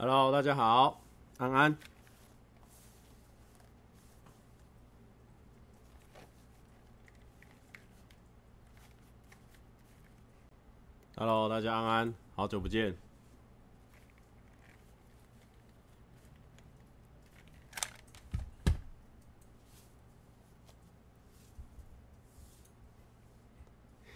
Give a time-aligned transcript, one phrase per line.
[0.00, 1.00] Hello，大家好，
[1.38, 1.76] 安安。
[11.16, 12.96] Hello，大家安安，好久不见。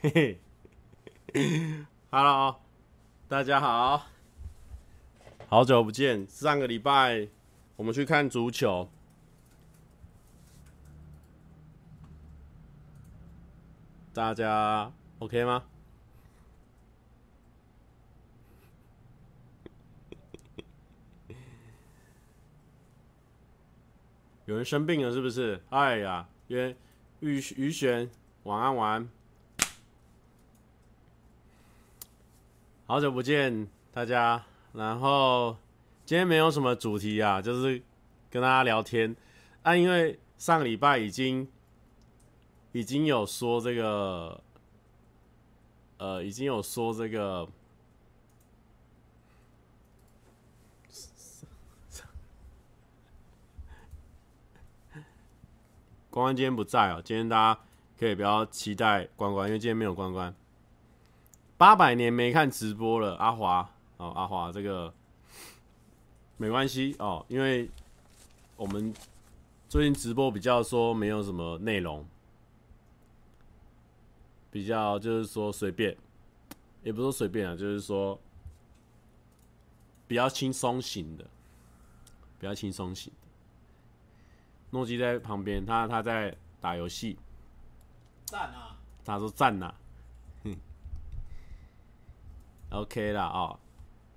[0.01, 0.39] 嘿
[1.35, 2.61] 嘿，Hello，
[3.27, 4.07] 大家好，
[5.53, 6.27] 好久不见。
[6.31, 7.29] 上个礼拜
[7.77, 8.89] 我们去看足球，
[14.15, 15.63] 大家 OK 吗？
[24.47, 25.63] 有人生病了是不是？
[25.69, 26.75] 哎呀，约
[27.21, 28.11] 玉宇璇，
[28.45, 29.07] 晚安晚安。
[32.87, 34.43] 好久不见大家，
[34.73, 35.57] 然后
[36.05, 37.83] 今天没有什么主题啊，就是
[38.31, 39.15] 跟大家聊天
[39.63, 39.77] 啊。
[39.77, 41.47] 因为上个礼拜已经
[42.73, 44.43] 已经有说这个，
[45.99, 47.49] 呃，已经有说这个。
[56.11, 57.61] 关关今天不在哦，今天大家
[57.99, 60.35] 可以不要期待关关，因为今天没有关关。
[61.57, 63.72] 八百年没看直播了，阿华
[64.03, 64.93] 哦，阿华这个
[66.37, 67.71] 没关系哦，因为
[68.57, 68.93] 我们
[69.69, 72.05] 最近直播比较说没有什么内容，
[74.51, 75.97] 比较就是说随便，
[76.83, 78.19] 也不是说随便啊，就是说
[80.09, 81.25] 比较轻松型的，
[82.41, 83.19] 比较轻松型的。
[84.71, 87.17] 诺基在旁边，他他在打游戏，
[88.25, 88.77] 赞啊！
[89.05, 89.73] 他说赞呐。
[92.71, 93.61] OK 啦哦，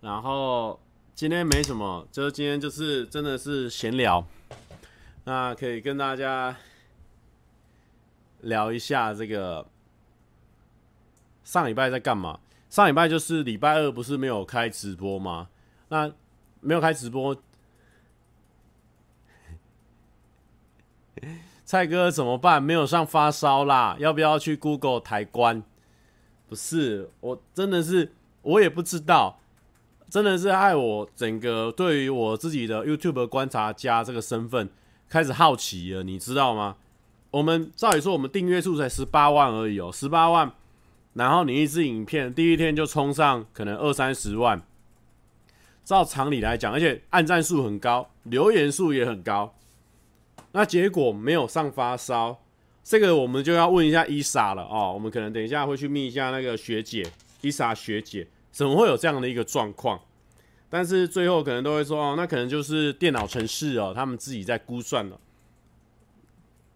[0.05, 0.79] 然后
[1.15, 4.23] 今天没什么，就是今天就是真的是闲聊，
[5.23, 6.55] 那可以跟大家
[8.41, 9.65] 聊一下这个
[11.43, 12.39] 上礼拜在干嘛？
[12.69, 15.49] 上礼拜就是礼拜二不是没有开直播吗？
[15.89, 16.13] 那
[16.61, 17.35] 没有开直播，
[21.65, 22.61] 蔡哥怎么办？
[22.61, 25.63] 没有上发烧啦，要不要去 Google 台关？
[26.47, 28.13] 不是，我真的是。
[28.43, 29.39] 我也不知道，
[30.15, 34.69] 真的是害我整个对于我自己的 YouTube 观察家这个身份
[35.09, 36.77] 开始好奇了，你知道吗？
[37.31, 40.49] 我们照理说，我们订阅数才十八万而已哦，十八万，
[41.15, 44.61] 然后你一支影片第一天就冲上可能二三十万，
[45.83, 49.53] 照常理来讲，而且按赞数很高，留言数也很高，
[50.53, 52.39] 那结果没有上发烧，
[52.85, 57.05] 这个我们就要问一下伊莎了哦，我们可能等一下会去密一下那个学姐，
[57.41, 58.25] 伊莎学姐。
[58.55, 59.99] 怎么会有这样的一个状况？
[60.69, 65.19] 但是最后可能都会说哦，那可能就是电脑程式哦，他们自己在估算了，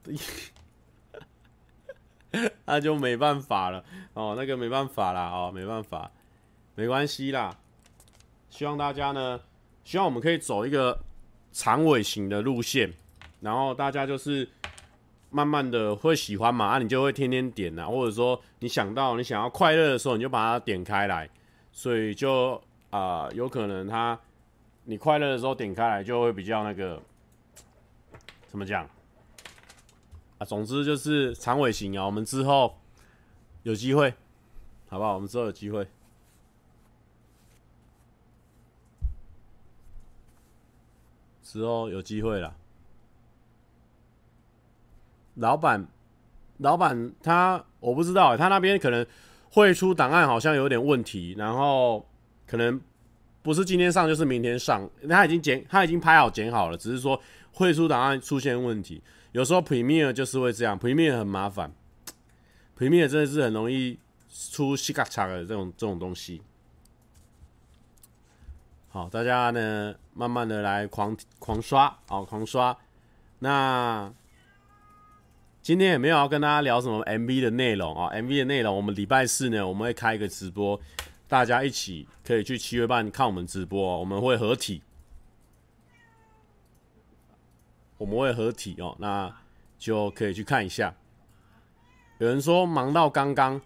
[2.66, 3.82] 那就没办法了
[4.14, 6.12] 哦，那个没办法啦哦，没办法，
[6.76, 7.56] 没关系啦。
[8.50, 9.40] 希望大家呢，
[9.86, 11.00] 希望我们可以走一个
[11.54, 12.92] 长尾型的路线，
[13.40, 14.46] 然后大家就是
[15.30, 21.30] 慢慢的会喜欢嘛，啊，你就会天天点呐，或者说你想到你想要快乐的时候，你就把它点开来。
[21.80, 24.20] 所以就啊、有可能他
[24.84, 27.02] 你快乐的时候点开来就会比较那个
[28.48, 28.84] 怎么讲
[30.40, 30.46] 啊？
[30.46, 32.06] 总之就是长尾型啊。
[32.06, 32.78] 我们之后
[33.64, 34.14] 有机会，
[34.90, 35.14] 好不好？
[35.14, 35.88] 我们之后有机会，
[41.42, 42.58] 之后有机会了。
[45.36, 45.88] 老板，
[46.58, 49.08] 老板他我不知道，他那边可能。
[49.52, 52.06] 汇出档案好像有点问题，然后
[52.46, 52.80] 可能
[53.42, 57.20] 不是今天上就是明天上，他已经剪，他已经拍好剪好了，只是说
[57.52, 59.02] 汇出档案出现问题。
[59.32, 61.72] 有时候 Premiere 就是会这样，Premiere 很麻烦
[62.78, 63.98] ，Premiere 真的是很容易
[64.52, 66.42] 出西卡嚓的这种这种东西。
[68.90, 72.78] 好，大家呢慢慢的来狂狂刷，好狂刷，
[73.40, 74.14] 那。
[75.70, 80.82] 今天也没有要跟大家聊什么 MV 的内容啊，MV 的内容，我们礼拜四呢，我们会开一个直播，
[81.28, 84.82] 大家一起可以去七月半看我们直播，我们会合体，
[88.00, 89.32] 我们会合体哦，那
[89.78, 90.96] 就可以去看一下。
[92.18, 93.62] 有人说忙到刚刚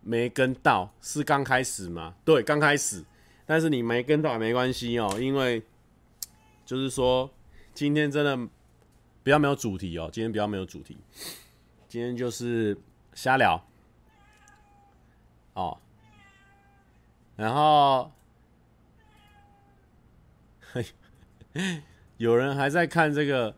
[0.00, 2.16] 没跟到，是刚开始吗？
[2.24, 3.04] 对，刚开始，
[3.46, 5.62] 但是你没跟到也没关系哦，因为
[6.66, 7.30] 就是说
[7.72, 8.50] 今天真的。
[9.22, 10.96] 比较没有主题哦，今天比较没有主题，
[11.88, 12.76] 今天就是
[13.14, 13.62] 瞎聊
[15.54, 15.78] 哦。
[17.36, 18.10] 然后
[22.18, 23.54] 有人还在看这个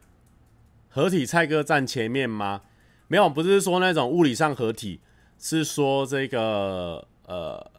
[0.89, 2.63] 合体蔡哥站前面吗？
[3.09, 5.01] 没有，不是说那种物理上合体，
[5.39, 7.71] 是说这个呃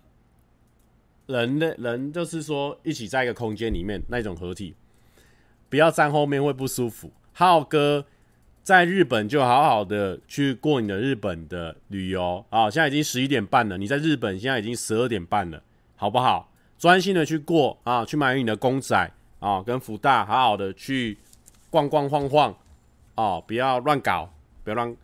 [1.27, 4.75] 人的人就是说一起在一个空间里面那种合体，
[5.69, 7.11] 不要站后面会不舒服。
[7.35, 8.07] 浩哥。
[8.63, 12.67] 在日本就好好的去过你的日本的旅游啊！
[12.67, 15.61] 现在已经十一点半了，你在日本现在已经十二点半了，
[15.95, 16.51] 好不好？
[16.79, 21.15] 专心的去过啊，去买你的公仔啊，跟福大好好的去
[21.69, 22.57] 逛逛晃晃
[23.13, 24.33] 哦，不要乱搞，
[24.63, 24.97] 不要乱，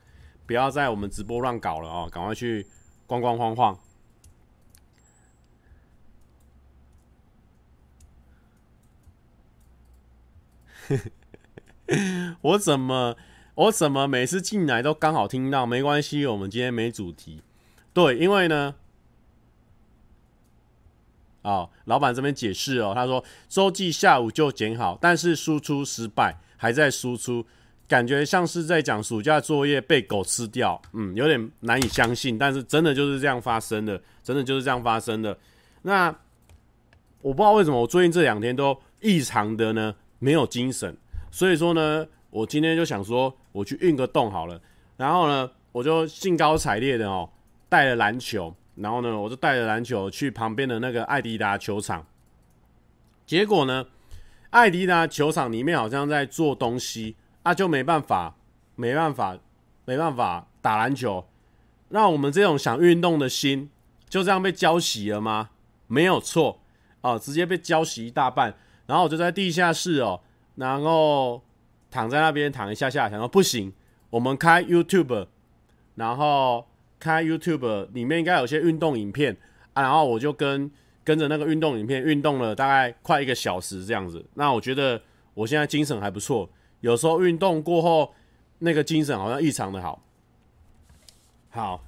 [0.47, 2.65] 不要在我们直播乱搞了哦，赶快去
[3.05, 3.77] 逛逛晃晃。
[12.41, 13.15] 我怎么？
[13.55, 15.65] 我怎么每次进来都刚好听到？
[15.65, 17.41] 没关系，我们今天没主题。
[17.93, 18.73] 对，因为呢，
[21.41, 27.45] 哦，老板这边解释哦，他说周记下午就剪好，但是输出失败，还在输出，
[27.89, 30.81] 感觉像是在讲暑假作业被狗吃掉。
[30.93, 35.37] 嗯，有点难以相信，但是真的就是这样发生的，真的就是这样发生的。
[35.81, 36.07] 那
[37.21, 40.95] 我不知道为什么我最近这两天都异常的呢，没有精神，
[41.31, 42.05] 所以说呢。
[42.31, 44.57] 我今天就想说，我去运个动好了。
[44.95, 47.29] 然后呢，我就兴高采烈的哦，
[47.67, 48.55] 带了篮球。
[48.75, 52.07] 然后呢，我就带着篮球去旁边的那个爱迪达球场。
[53.25, 53.85] 结果呢，
[54.51, 58.33] 爱迪达球场里面好像在做东西啊，就没办法，
[58.77, 59.37] 没办法，
[59.83, 61.27] 没办法打篮球。
[61.89, 63.69] 那我们这种想运动的心，
[64.07, 65.49] 就这样被浇熄了吗？
[65.87, 66.61] 没有错
[67.01, 68.55] 哦，直接被浇熄一大半。
[68.85, 70.21] 然后我就在地下室哦，
[70.55, 71.41] 然后。
[71.93, 73.69] 躺在那边躺一下下，想说不行，
[74.09, 75.27] 我们开 YouTube，
[75.95, 76.65] 然后
[76.97, 79.35] 开 YouTube 里面应该有些运动影片
[79.73, 80.71] 啊，然后我就跟
[81.03, 84.25] 跟着那个运动影片运动了大概快一个小时这样子。
[84.35, 85.01] 那我觉得
[85.33, 86.49] 我现在精神还不错，
[86.79, 88.13] 有时候运动过后
[88.59, 90.01] 那个精神好像异常的好。
[91.49, 91.83] 好，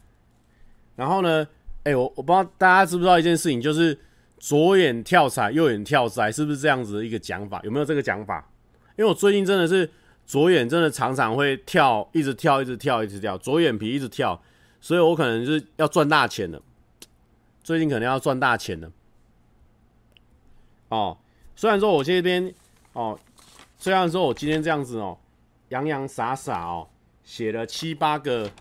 [0.98, 1.48] 然后呢，
[1.84, 3.98] 哎、我我不知道大家知不知道一件事情，就是
[4.38, 7.62] 左眼跳财，右眼跳灾，是不是这样子的一个讲法？
[7.64, 8.46] 有没有这个讲法？
[8.96, 9.90] 因为我最近真的是
[10.26, 14.42] 左眼真的常常会跳，一直跳，一直跳，一直跳，左眼皮一直跳，
[14.80, 16.62] 所以我可能就是要赚大钱了。
[17.64, 18.92] 最近可能要赚大钱了。
[20.90, 21.18] 哦，
[21.56, 22.54] 虽然说我这边
[22.94, 23.18] 哦，
[23.78, 25.18] 虽然说我今天这样子哦，
[25.70, 26.88] 洋洋洒洒哦，
[27.24, 28.52] 写了七八个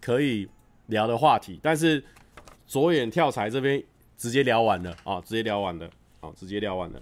[0.00, 0.48] 可以
[0.86, 2.04] 聊的话题，但是
[2.66, 3.82] 左眼跳财这边
[4.18, 5.88] 直接聊完了哦，直接聊完了
[6.20, 7.00] 哦，直接聊完了。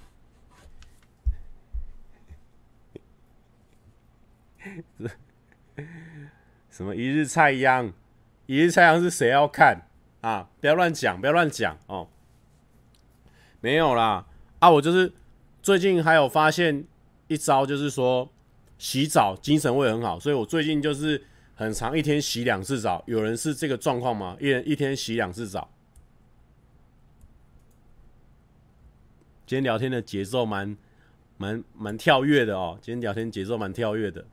[6.70, 7.92] 什么一日菜秧？
[8.46, 9.86] 一日菜秧是谁要看
[10.20, 10.48] 啊？
[10.60, 12.08] 不要乱讲，不要乱讲哦。
[13.60, 14.26] 没有啦
[14.58, 14.70] 啊！
[14.70, 15.12] 我就是
[15.62, 16.84] 最近还有发现
[17.28, 18.30] 一招，就是说
[18.78, 21.22] 洗澡精神会很好，所以我最近就是
[21.54, 23.04] 很常一天洗两次澡。
[23.06, 24.36] 有人是这个状况吗？
[24.40, 25.70] 一人一天洗两次澡。
[29.46, 30.76] 今天聊天的节奏蛮
[31.36, 32.78] 蛮蛮跳跃的哦。
[32.80, 34.24] 今天聊天节奏蛮跳跃的。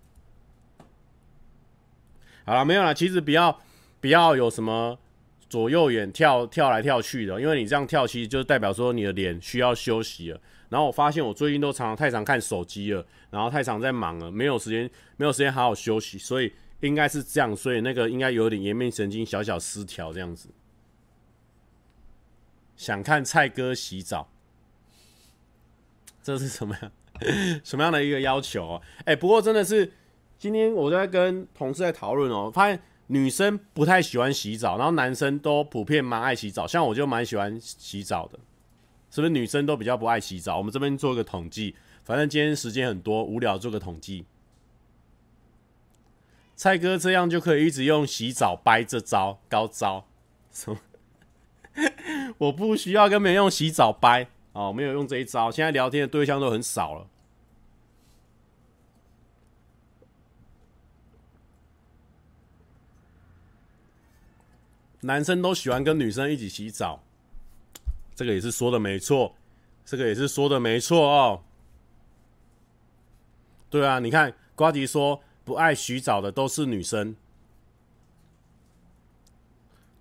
[2.48, 2.94] 好了，没有了。
[2.94, 3.60] 其实不要
[4.00, 4.98] 不要有什么
[5.50, 10.39] 左右眼跳跳来跳去的，因为你这样跳，其实就代表说你的脸需要休息了。
[10.70, 20.48] 然后我发现我最近都常常太常看手机了，然后太常在忙了，没有时间没有时间好好休息，所以应该是这样，所以那个应该有点颜面神经小小失调这样子。
[22.77, 24.30] 想看蔡哥洗澡，
[26.24, 26.92] 这是什么样
[27.66, 28.82] 什么样的一个要求啊？
[29.04, 29.92] 哎，不过真的是。
[30.39, 36.67] 今天我在跟同事在讨论哦，发现女生不太喜欢洗澡，然后男生都普遍蛮爱洗澡。
[36.67, 38.38] 像我就蛮喜欢洗澡的，
[39.10, 39.32] 是不是？
[39.32, 40.58] 女生都比较不爱洗澡。
[40.58, 44.25] 我们这边做个统计，反正今天时间很多，无聊做个统计。
[46.56, 50.06] 蔡哥这样就可以一直用洗澡掰这招高招，
[50.51, 50.77] 什么？
[52.38, 55.50] 我不需要跟别人用洗澡掰哦，没有用这一招。
[55.50, 57.08] 现在聊天的对象都很少了。
[65.08, 67.02] 男生都喜欢跟女生一起洗澡，
[68.14, 69.34] 这个也是说的没错，
[69.86, 71.42] 这个也是说的没错哦。
[73.70, 77.16] 对啊，你看瓜迪说不爱洗澡的都是女生，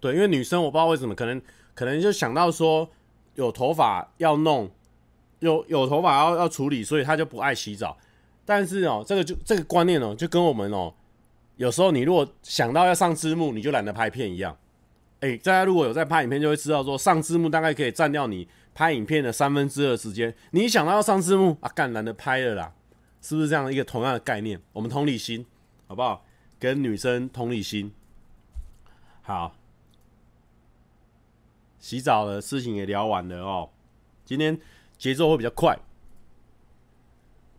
[0.00, 1.40] 对，因为女生我不知道为什么，可能
[1.72, 2.90] 可能就想到说
[3.36, 4.68] 有头发要弄，
[5.38, 7.96] 有有头发要要处理，所以她就不爱洗澡。
[8.44, 10.92] 但是哦，这个就这个观念哦，就跟我们哦，
[11.58, 14.56] 有时候你如果想到要上字幕，你就懒得拍片一样。
[15.20, 20.34] 哎、大家如果有在拍影片，就会知道说上字幕大概可以占掉你拍影片的三分之二时间。
[20.50, 22.72] 你想到要上字幕啊，干懒得拍了啦，
[23.22, 24.60] 是不是这样一个同样的概念？
[24.72, 25.46] 我们同理心，
[25.86, 26.24] 好不好？
[26.58, 27.92] 跟女生同理心。
[29.22, 29.56] 好，
[31.78, 33.70] 洗澡的事情也聊完了哦。
[34.24, 34.58] 今天
[34.98, 35.78] 节奏会比较快。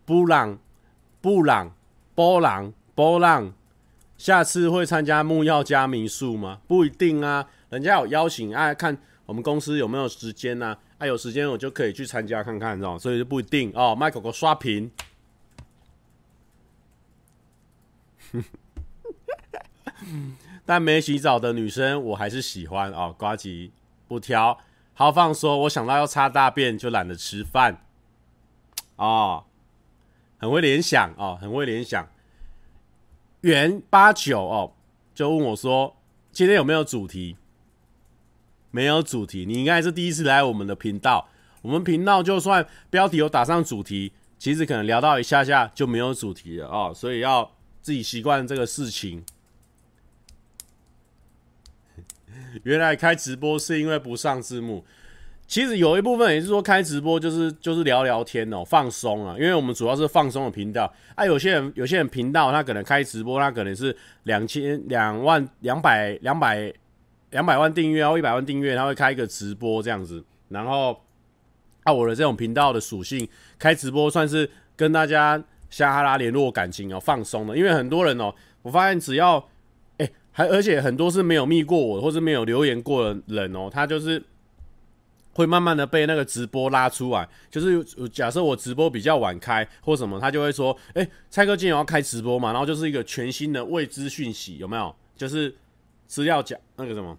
[0.06, 0.60] 布朗，
[1.20, 1.74] 布朗，
[2.16, 3.54] 波朗，波朗。
[4.18, 6.60] 下次会参加木曜加民宿吗？
[6.68, 10.68] 不一定啊，人家有邀请，啊，看我们公司有没有时间呐？
[10.68, 13.96] 啊，啊有时间我就可以去参加看看，哦，所以就不一定哦。
[13.96, 14.90] 麦狗狗刷屏，
[20.66, 23.16] 但没洗澡的女生我还是喜欢哦。
[23.18, 23.72] 呱吉
[24.08, 24.58] 不挑，
[24.96, 27.86] 豪放说，我想到要擦大便就懒得吃饭，
[28.96, 29.46] 哦，
[30.40, 32.08] 很会联想哦，很会联想。
[33.42, 34.74] 元八九哦，
[35.14, 35.96] 就问我说
[36.32, 37.38] ：“今天有没有主题？”
[38.70, 41.30] 没有主题，你应该是第一次来我们的频道。
[41.62, 47.52] 我们频道就算标题有打上主题，其实可能聊到一下下就没有主题了哦，所以要
[47.82, 49.24] 自己习惯这个事情。
[52.64, 54.86] 原来开直播是因为不上字幕。
[55.48, 61.26] 其实有一部分也是说开直播就是就是聊聊天哦，放松啊，因为我们主要是放松的频道啊。
[61.26, 66.74] 有些人有些人频道他可能开直播，他可能是两千两万两百两百
[67.30, 70.22] 两百万订阅或一百万订阅，他会开一个直播这样子。
[70.50, 71.02] 然后
[71.84, 73.26] 啊，我的这种频道的属性，
[73.58, 77.58] 开直播算是跟大家瞎哈拉联络感情哦，放松的。
[77.58, 79.42] 因为很多人哦，我发现只要
[79.98, 84.22] 哎，还而且很多是没有密过我或是没有留言过的人哦，他就是。
[85.38, 94.96] 会慢慢的被那个直播拉出来，就是假设我直播比较晚开或什么，他就会说，哎、蔡哥今天要开直播嘛，然后就是一个全新的未知讯息，有没有？
[95.16, 95.56] 就是
[96.08, 97.16] 资料讲那个什么，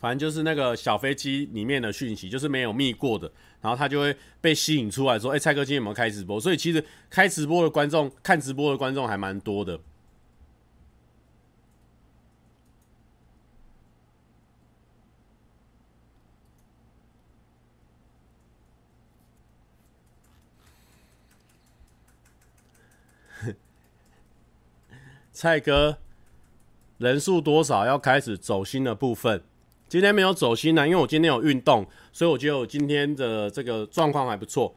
[0.00, 6.40] 反正就是那个小飞机里面的讯息，就是没有密过的，然后他就会被吸引出来说，哎、蔡哥今天有没有开直播？
[6.40, 9.78] 所以其实开直播的观众，看直播的观众还蛮多的。
[25.34, 25.98] 蔡哥，
[26.98, 29.42] 人数多少要开始走心的部分？
[29.88, 34.72] 今天没有走心呢，因为我今天有运动，所以我觉得我今天的这个状况还不错，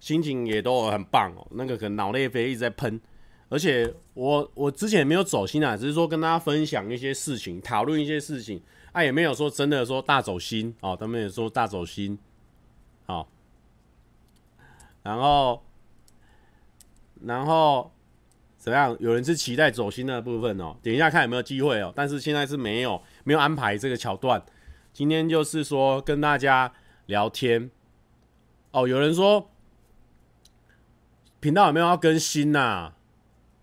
[0.00, 1.46] 心情也都很棒哦。
[1.52, 3.00] 那个可能脑内啡一直在喷，
[3.48, 8.60] 而且我我之前也没有走心啊，只是说跟大家分享一些事情，讨论一些事情，
[8.92, 12.18] 啊，也没有说真的说大走心哦，他们也说大走心，
[13.06, 13.26] 好，
[15.02, 15.62] 然后，
[17.22, 17.90] 然后。
[18.62, 18.96] 怎样？
[19.00, 21.92] 有人是期待走心的部分哦，点一下看有没有机会哦。
[21.96, 24.40] 但是现在是没有，没有安排这个桥段。
[24.92, 26.72] 今天就是说跟大家
[27.06, 27.68] 聊天
[28.70, 28.86] 哦。
[28.86, 29.50] 有人说
[31.40, 32.92] 频道有没有要更新呐？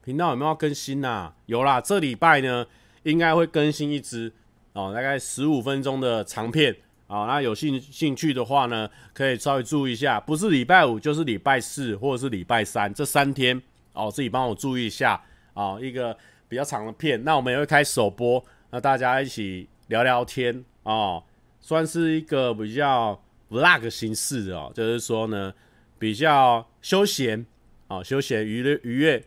[0.04, 1.32] 频道有没有要更新呐？
[1.46, 2.68] 有啦，这礼拜呢
[3.04, 4.34] 应该会更新一支
[4.74, 6.76] 哦，大概十五分钟的长片
[7.08, 7.24] 哦。
[7.26, 13.62] 那有兴兴趣的话呢，可以稍微注意一下，不是礼拜五就是礼拜四或者是礼拜三这三天。
[13.94, 15.22] 哦，自己帮我注意一下
[15.54, 16.16] 哦，一个
[16.48, 21.24] 比较长的片，那我们也会开首播，那大家一起聊聊天哦，
[21.60, 25.54] 算是一个比较 vlog 形式的哦，就是说呢，
[25.98, 27.46] 比较休闲
[27.88, 29.24] 哦，休闲娱乐愉悦，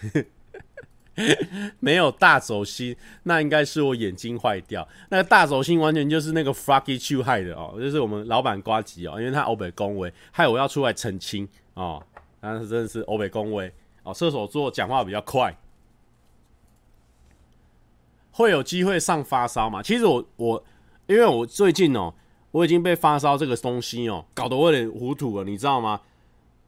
[1.78, 12.02] 没有大走心，那应该是我眼睛坏掉，那个大走心完全就是那个 Froggy Chu 害的哦，就是我们老板瓜吉哦，因为他欧北恭维，害我要出来澄清哦。
[12.44, 13.72] 但是真的是欧北恭维
[14.02, 15.56] 哦，射手座讲话比较快，
[18.32, 19.82] 会有机会上发烧吗？
[19.82, 20.64] 其实我我
[21.06, 22.12] 因为我最近哦，
[22.50, 26.02] 我已经被发烧这个东西哦搞得我有点糊涂了，你知道吗？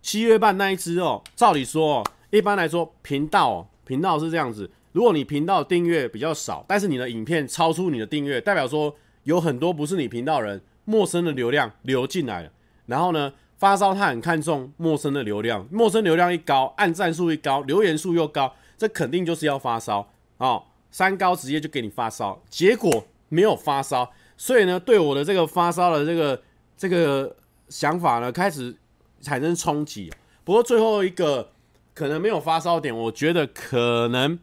[0.00, 12.50] 七月半那一支哦，照理说，一般来说频道频道是这样子，如果你频道订阅比较少，但是你的影片超出你的订阅，代表说有很多不是你频道人陌生的流量流进来了，
[12.86, 13.34] 然后呢？
[13.58, 20.62] 发烧，他很看重陌生的流量，陌生流量一高，按赞数一高，留言数又高，这肯定就是要发烧哦。
[20.90, 26.42] 三高直接就给你发烧，结果没有发烧，所以呢，对我的这个发烧的这个
[26.76, 27.34] 这个
[27.68, 28.76] 想法呢，开始
[29.20, 30.12] 产生冲击。
[30.44, 31.50] 不过最后一个
[31.94, 34.38] 可能没有发烧点，我觉得可能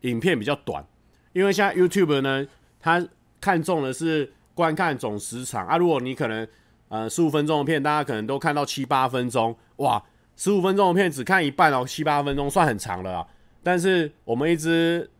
[0.00, 0.84] 影片比较短，
[1.32, 2.46] 因为现在 YouTube 呢，
[2.80, 3.06] 它
[3.40, 5.76] 看重的是观看总时长啊。
[5.76, 6.48] 如果你可能。
[6.92, 10.04] 呃，十五分钟的片，大家可能都看到七八分钟，哇，
[10.36, 13.26] 十五分钟的片只看一半哦，七八分钟算很长了啊。
[13.62, 15.10] 但是我们一支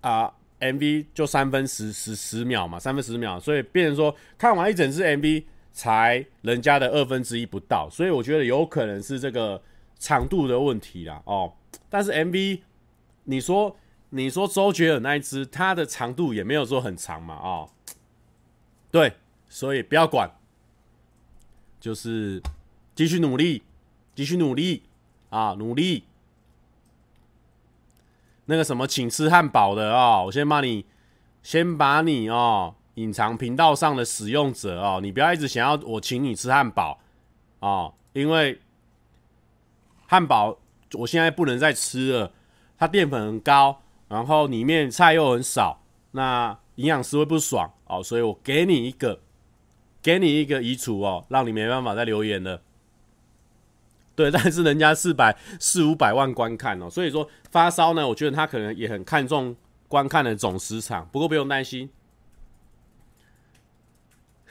[0.00, 9.62] 啊 MV 就三分十十十秒嘛，三分十秒，所以变成说看完一整支 MV 才人家的二分之一不到，所以我觉得有可能是这个
[10.00, 11.52] 长度的问题啦哦。
[11.88, 12.60] 但是 MV
[13.22, 13.76] 你说
[14.08, 17.70] 你说周杰伦那一支，它的长度也没有说很长嘛哦。
[18.90, 19.12] 对，
[19.48, 20.28] 所以不要管，
[21.80, 22.40] 就是
[22.94, 23.62] 继续努力，
[24.14, 24.82] 继续努力
[25.30, 26.04] 啊，努力。
[28.44, 30.84] 那个什么，请吃汉堡的哦，我先把你，
[31.42, 36.98] 先把你哦隐藏频道上的使用者哦，你不要一直想要我请你吃汉堡
[37.60, 38.60] 哦，因为
[40.06, 40.58] 汉堡
[40.94, 42.32] 我现在不能再吃了，
[42.76, 49.20] 它淀粉很高，然后里面菜又很少，那营养师会不爽哦，所以我给你一个，
[50.02, 52.62] 给你一个移除哦，让你没办法再留言了。
[54.16, 59.56] 对， 但是人家四百四五百万观看哦，所以说发烧呢，我觉得他可能也很看重
[59.88, 61.08] 观看的总时长。
[61.10, 61.90] 不过不用担心，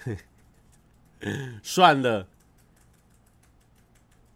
[1.61, 2.27] 算了，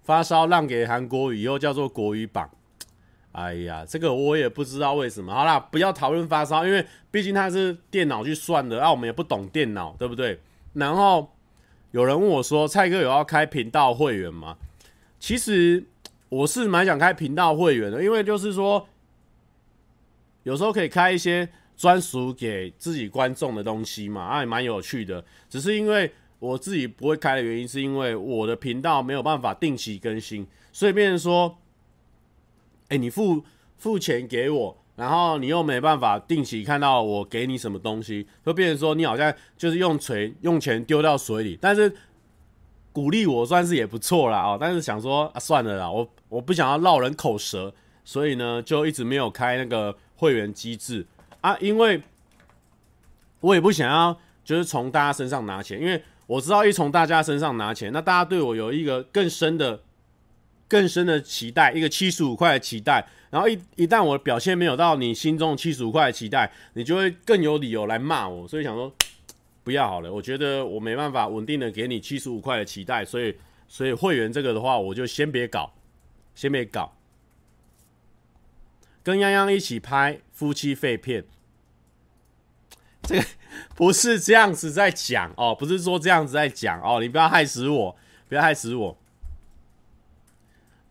[0.04, 2.50] 发烧让给韩国语，以后叫做国语榜。
[3.32, 5.34] 哎呀，这个我也不知道为什么。
[5.34, 10.40] 好啦，不要讨论发烧，因为毕竟他是电脑去算的，啊，我们也不懂电脑，对不对？
[10.74, 11.32] 然后
[11.92, 14.58] 有人问我说：“蔡哥有要开频道会员吗？”
[15.20, 15.86] 其实
[16.30, 18.88] 我是蛮想开频道会员的，因为就是说，
[20.44, 25.24] 有时候可以开一些专属给自己观众的东西嘛，啊，也蛮有趣的。
[25.50, 31.58] 只是因为我自己不会开的原因，是因为我的频道没有办法定期更新，所以变成说，
[32.90, 33.44] 哎，你付
[33.78, 41.94] 付钱给我，然后你又没办法定期看到我给你什么东西，会变成说你好像就是用锤用钱丢到水里，但是。
[42.96, 47.74] 鼓励我算是也不错啦哦，但是想说啊，算了啦，我我不想要落人口舌，
[48.06, 51.04] 所以呢就一直没有开那个会员机制
[51.42, 52.04] 啊，因为
[53.40, 59.82] 我也不想要就是从大家身上拿钱，因为我知道一从大家身上拿钱，那大家对我有一个更深的、
[60.74, 68.92] 更深的期待，一个七十五块的期待，然后一一旦我的表现没有到你心中七十五块的期待，你就会更有理由来骂我，所以想说。
[69.66, 73.34] 不要好了，我觉得我没办法稳定的给你七十五块的期待，所以
[73.66, 75.74] 所以会员这个的话，我就先别搞，
[76.36, 76.92] 先别搞。
[79.02, 81.24] 跟泱泱一起拍夫妻肺片，
[83.04, 83.26] 这个
[83.74, 87.96] 不是这样子在讲哦，不是说这样子在讲哦，你不要害死我，
[88.28, 88.98] 不要害死我，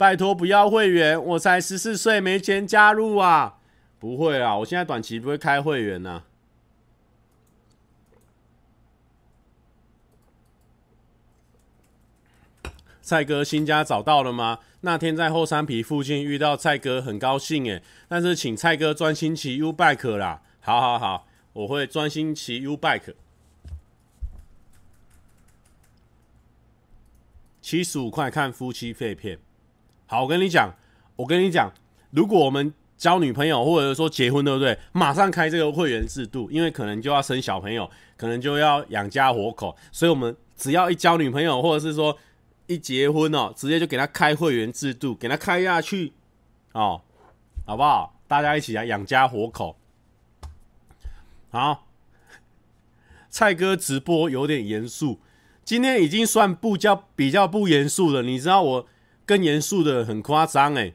[0.03, 3.61] 拜托不要会员，我才十四岁没钱加入啊，
[4.01, 6.25] 不会啊，我现在短期不会开会员呢、
[12.65, 12.73] 啊。
[13.01, 14.59] 蔡哥新家找到了吗？
[14.81, 17.81] 那天在后山皮附近遇到蔡哥，很高兴诶。
[18.09, 20.43] 但是请蔡哥专心骑 U bike 啦。
[20.59, 23.15] 好好好，我会专心骑 U bike。
[27.61, 29.38] 七十五块看夫妻肺片。
[30.12, 30.75] 好，我跟你讲，
[31.16, 31.72] 我跟你讲，
[32.11, 34.79] 如果我们交女朋友或者说结婚，对不对？
[34.92, 42.18] 马上开这个会员制度，因为可能就要生小朋友，可能就要养家活口，所以我们只要一交女朋友，或者是说。
[42.68, 46.12] 一结婚哦，直接就给他开会员制度，给他开下去
[46.72, 47.03] 哦，
[47.66, 48.18] 好不好？
[48.29, 49.77] 大家一起来养家活口。
[51.51, 51.87] 好，
[53.29, 55.18] 蔡哥直播有点严肃，
[55.64, 58.22] 今天已经算不叫比较不严肃了。
[58.22, 58.87] 你知道我
[59.33, 60.92] 更严肃的很夸张哎，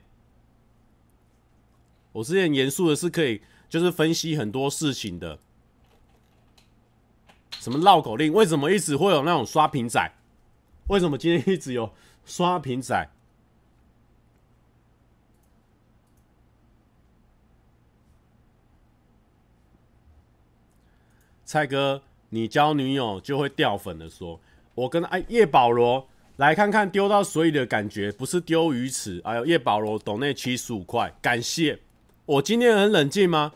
[2.12, 5.40] 我之前严肃的是可以就是分析很多事情的，
[7.54, 10.14] 什么绕口令，为什么一直会有那种刷屏仔？
[10.90, 11.92] 为什么今天一直有
[12.26, 13.10] 刷屏仔？
[21.44, 24.40] 蔡哥，你交女友就会掉粉的说，
[24.76, 29.22] 我跟哎叶保罗来看看丢到水里的感觉，不是丢鱼池。
[29.24, 31.80] 哎呦，叶保罗抖内七十五块，感谢。
[32.26, 33.54] 我今天很冷静吗？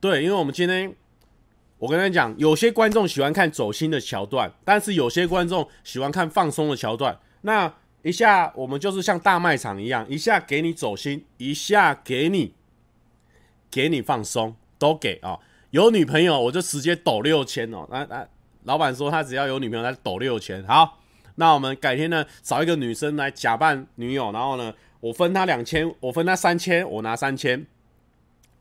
[0.00, 0.96] 对，因为我们今天。
[1.78, 7.18] 我跟你讲，有些观众喜欢看走心的桥段，但是有些观众喜欢看放松的桥段。
[7.40, 12.52] 那一下我们就是像大卖场一样，一下给你走心，一下给你
[13.70, 15.38] 给你放松，都给啊、
[15.70, 17.88] 有女朋友我就直接抖六千哦。
[17.90, 18.28] 那那
[18.64, 20.62] 老板说他只要有女朋友，他抖六千。
[20.66, 20.99] 好，
[21.36, 27.66] 那我们改天呢找一个女生来假扮女友，然后呢我分她两千，我分她三千，我拿三千，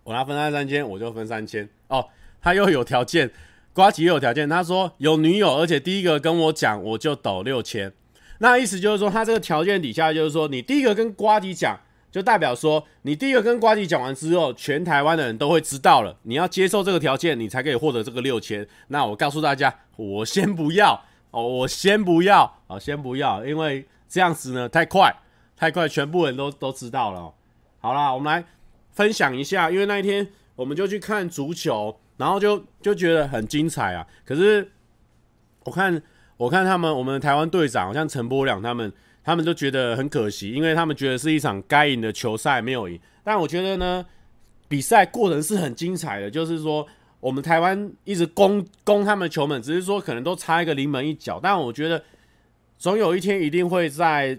[0.03, 2.05] 我拿分她三千，我就分三千哦。
[2.41, 3.29] 他又有条件，
[3.73, 4.47] 瓜吉又有条件。
[4.47, 7.91] 他说有女友，而且第一个跟我讲，我就抖六千。
[8.38, 11.77] 那意思就是说，他这个条件底下就是说，你第一个跟瓜吉讲，
[12.10, 16.15] 就代表说你第一个跟瓜迪讲完之后，全台湾的人都会知道了。
[16.23, 18.65] 你要接受这个条件，你才可以获得这个六千。
[18.88, 25.13] 那我告诉大家，我先不要哦，我先不要哦，先不要，因为这样子呢太快，
[25.55, 27.33] 太快，全部人都都知道了。
[27.79, 28.43] 好啦，我们来
[28.91, 34.05] 分享一下，因为那一天我们就去看足球，然后就就觉得很精彩啊。
[34.25, 34.71] 可是
[35.63, 36.01] 我看
[36.37, 38.91] 我看他们，我们台湾队长好像陈柏良他们。
[39.21, 42.99] 他们就觉得很可惜，因为他们觉得是一场该赢的球赛没有赢。
[43.23, 44.03] 但我觉得呢，
[44.67, 46.31] 比赛过程是很精彩的。
[46.31, 46.87] 就是说，
[47.19, 51.39] 我们台湾一直攻攻他们球门，只是说可能都差一个临门一脚。
[51.41, 52.03] 但我觉得
[52.77, 54.38] 总有一天一定会在，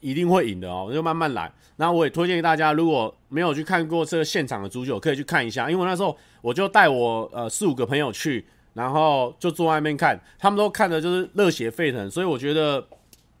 [0.00, 0.90] 一定会赢的哦。
[0.92, 1.52] 就慢慢来。
[1.76, 5.70] 那我也推荐大家，如果没有去看过这个现场的足球，可以去看一下。
[5.70, 12.10] 因为那时候我就带我呃四五个朋友去，然后就坐外面看，他们都看的就是热血沸腾。
[12.10, 12.86] 所以我觉得。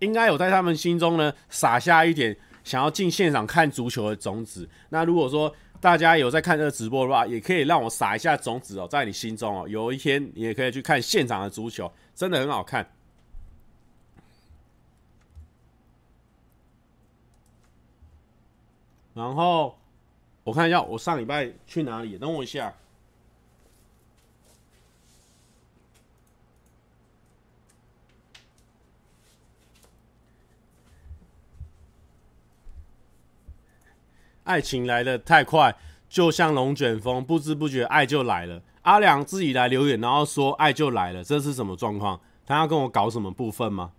[0.00, 4.68] 应该有在他们心中呢撒下一点想要进现场看足球的种子。
[4.90, 12.86] 那如果说大家有在看这个直播的话，也可以让我撒一下种子哦，在你心中哦，有一天你也可以去看现场的足球，真的很好看。
[19.14, 19.78] 然后
[20.44, 22.18] 我看一下，我上礼拜去哪里？
[22.18, 22.74] 等我一下。
[34.46, 35.76] 爱情来的太快，
[36.08, 38.62] 就像龙卷风，不知不觉爱就来了。
[38.82, 42.20] 阿良自己来留言，然后说爱就来了，这是什么状况？
[42.46, 43.92] 他要跟我搞什么部分吗？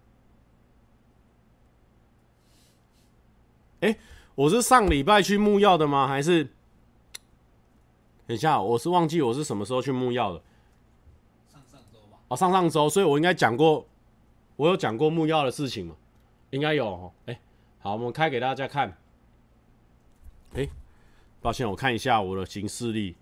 [3.82, 4.00] 哎、欸，
[4.36, 6.08] 我是上礼拜去木曜的吗？
[6.08, 6.46] 还是
[8.26, 10.42] 等一下，我是忘记我是什么时候去木曜的？
[11.52, 12.18] 上上周吧。
[12.30, 13.86] 哦，上上周，所以我应该讲过，
[14.56, 15.96] 我有讲过木曜的事情吗？
[16.52, 17.12] 应该有哦。
[17.26, 17.40] 哎、欸，
[17.80, 18.98] 好，我们开给大家看。
[20.58, 20.67] 哎、
[21.39, 23.15] 抱歉，我看一下我的行事历。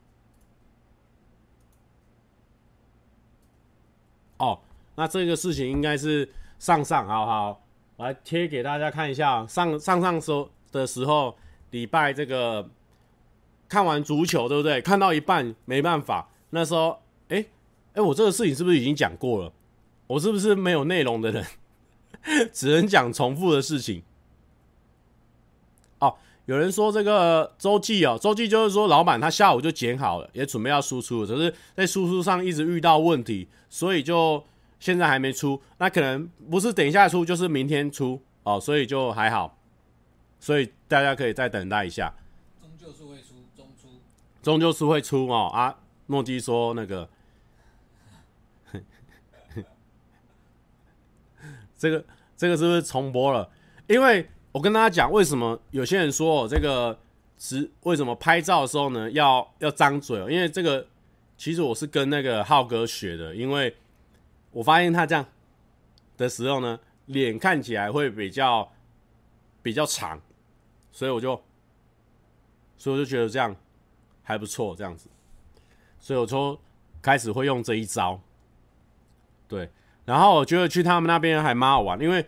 [4.38, 4.60] 哦，
[4.96, 6.28] 那这个事情应该是
[6.60, 7.62] 上上，好好，
[7.98, 9.46] 我来贴给大家看一下。
[9.48, 11.38] 上上上周的时候，
[11.72, 12.70] 礼拜这个
[13.68, 14.82] 看完足球，对不对？
[14.82, 17.50] 看到一半没办法，那时候，哎、欸、
[17.96, 19.52] 哎、我这个事情是不是已经讲过了？
[20.08, 21.46] 我是不是没有内容的人，
[22.54, 24.04] 只能讲重复的事情？
[26.46, 34.44] 有人说这个周记哦，周记就是说老板他下午就剪好了，也准备要输出，只是在输出上一直遇到问题，所以就
[34.80, 35.60] 现在还没出。
[35.80, 39.58] 那可能不是等一下出，就是明天出哦，所以就还好，
[40.40, 42.14] 所以大家可以再等待一下。
[42.62, 43.88] 终究是会出，终出，
[44.44, 45.50] 终究是会出哦。
[45.52, 47.10] 啊，诺基说那个，
[51.76, 52.06] 这个
[52.38, 53.50] 这个是不是重播了？
[53.88, 54.30] 因为。
[54.56, 56.98] 我跟大家讲，为什么有些人说哦，这个
[57.38, 60.18] 是为什么拍照的时候呢，要要张嘴？
[60.32, 60.88] 因为这个
[61.38, 63.76] 其实我是跟那个浩哥学的，因为
[64.52, 65.26] 我发现他这样
[66.16, 68.72] 的时候呢，脸看起来会比较
[69.62, 70.22] 比较长，
[70.94, 71.36] 所以我就
[72.78, 73.54] 所以我就觉得这样
[74.24, 75.10] 还不错，这样子，
[76.00, 76.58] 所以我就
[77.02, 78.22] 开始会用这一招。
[79.50, 79.70] 对，
[80.06, 82.26] 然后我觉得去他们那边还蛮好玩，因为。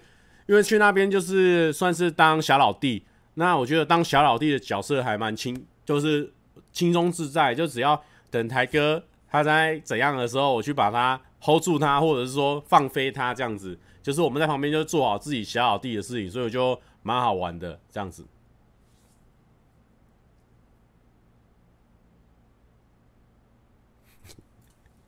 [0.48, 3.06] 因为去那边就是算是当小老弟，
[3.36, 6.34] 那我觉得当小老弟的角色还蛮轻，就是
[6.72, 18.26] 轻松自在，就只要等台哥他在怎样的时候，我去把他 hold 住他，或者是说放飞他这样子，就是我们在旁边就做好自己小老弟的事情，所以我就蛮好玩的这样子。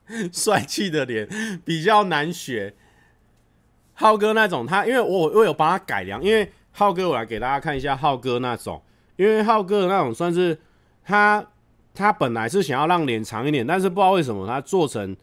[0.34, 2.76] 帅气的脸比较难学。
[4.00, 8.82] 浩哥那种，他因为我我有帮他改良，因为浩哥我来给大家看一下浩哥那种，
[9.18, 10.58] 因为浩哥的那种算是
[11.04, 11.46] 他
[11.94, 15.16] 他本来是想要让脸长一点，但是不知道为什么他做成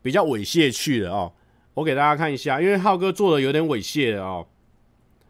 [0.00, 1.32] 比较猥亵去了哦。
[1.74, 4.46] 我给大家看一下，因为浩哥做的有点猥亵哦，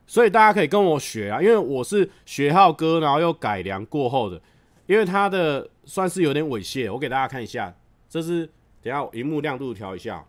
[0.07, 4.39] 所以大家可以跟我学啊，因为我是学浩哥，然后又改良过后的，
[4.87, 7.75] 因为他的算是有点猥亵，我给大家看一下，
[8.11, 8.47] 这是
[8.83, 10.23] 等下荧幕亮度调一下。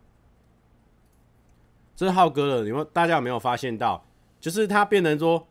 [1.96, 2.86] 这是浩哥的，你们？
[2.92, 4.06] 大家有没有发现到？
[4.42, 5.48] 就是他变成说，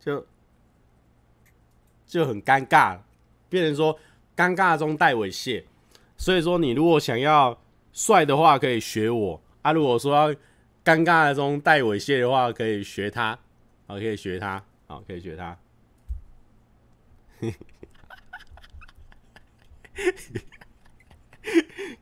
[0.00, 0.26] 就
[2.06, 2.98] 就很尴尬，
[3.48, 3.98] 变成说
[4.34, 5.64] 尴尬中带猥亵。
[6.16, 7.58] 所以说，你如果想要
[7.92, 10.28] 帅的话，可以学我啊；如果说要
[10.82, 13.38] 尴尬中带猥亵的话，可以学他，
[13.86, 15.58] 好，可以学他，好，可以学他。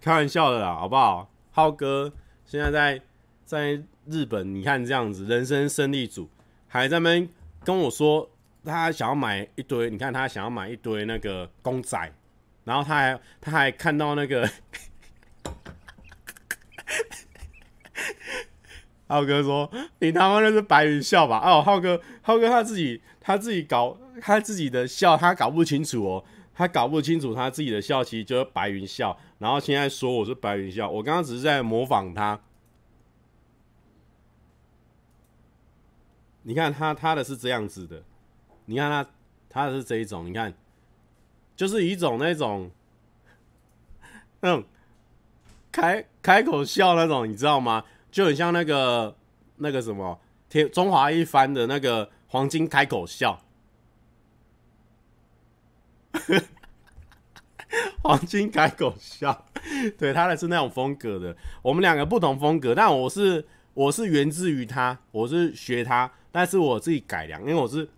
[0.01, 1.29] 开玩笑的啦，好不好？
[1.51, 2.12] 浩哥。
[2.53, 3.01] 现在在
[3.47, 6.29] 在日本，你看这样子，人生胜利组
[6.69, 7.27] 还在那边
[7.65, 8.29] 跟我说
[8.62, 12.12] 他想要买一堆，你看他想要买一堆那个公仔，
[12.65, 14.47] 然后他还他还看到那个，
[19.09, 32.38] 浩哥说：“你他妈那是白云笑吧？”哦，浩哥，浩哥他自己他自己搞他自己的笑，他搞不清楚哦，他搞不清楚他自己的笑其实就是白云笑，然后现在说我是白云笑，我刚刚只是在模仿他。
[36.44, 38.05] 你看他他的是这样子的。
[38.66, 39.11] 你看他，
[39.50, 40.55] 他的是这一种，你看，
[41.57, 42.70] 就是一种那种，
[44.40, 44.64] 那种
[45.72, 47.85] 开开口笑那种，你知道吗？
[48.12, 49.16] 就很像那个
[49.57, 53.42] 那个什么天中华一番的那个黄金开口笑，
[58.02, 59.46] 黄金改口笑，
[59.98, 61.35] 对，他的是那种风格的。
[61.62, 67.88] 我们两个不同风格，但我是我是源自于他，我是学他，但是我自己改良，因为我是。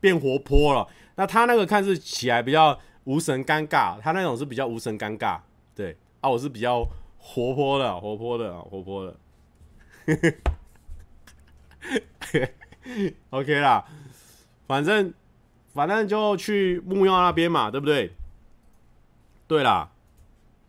[0.00, 5.40] 变活泼了，那他那个看似起来比较无神尴尬，他那种是比较无神尴尬，
[5.74, 9.16] 对啊，我是比较活泼的，活泼的，活泼的，
[13.30, 13.82] OK 啦，
[14.66, 15.14] 反正
[15.72, 18.12] 反正就去木曜那边嘛，对不对？
[19.46, 19.90] 对啦，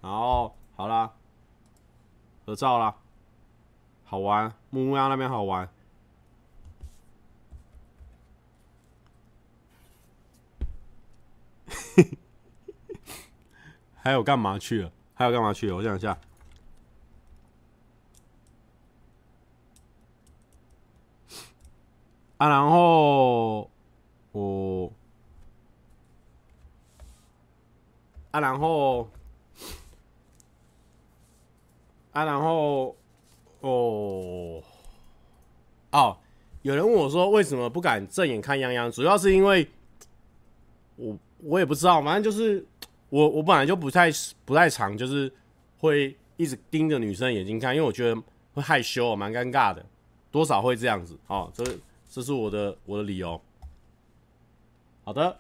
[0.02, 1.14] 然后好啦，
[2.46, 2.96] 合照啦，
[4.04, 5.70] 好玩，木曜那边好玩。
[13.96, 14.92] 还有干嘛去了？
[15.14, 15.76] 还有干嘛去了？
[15.78, 16.18] 我想一下。
[22.38, 23.72] 啊，然后
[24.34, 24.92] 我
[28.36, 29.10] 啊，然后
[32.12, 32.96] 啊，然后
[33.62, 34.62] 哦
[35.92, 36.18] 哦，
[36.64, 38.92] 有人问我说，为什么不敢正眼看泱泱？
[38.92, 39.68] 主要是因为
[40.96, 41.18] 我。
[41.40, 42.66] 我也不知道，反正就是
[43.10, 44.10] 我我本来就不太
[44.46, 45.32] 不太常，就是
[45.78, 48.20] 会一直盯着女生眼睛看，因为我觉得
[48.56, 49.86] 会害羞，蛮尴尬的，
[50.32, 51.16] 多少会这样子。
[51.28, 51.64] 哦，这
[52.10, 53.40] 这是我的我的理由。
[55.04, 55.38] 好的，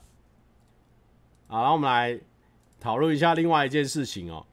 [1.47, 2.19] 好，然后我们来
[2.79, 4.45] 讨论一下另外一件事情哦，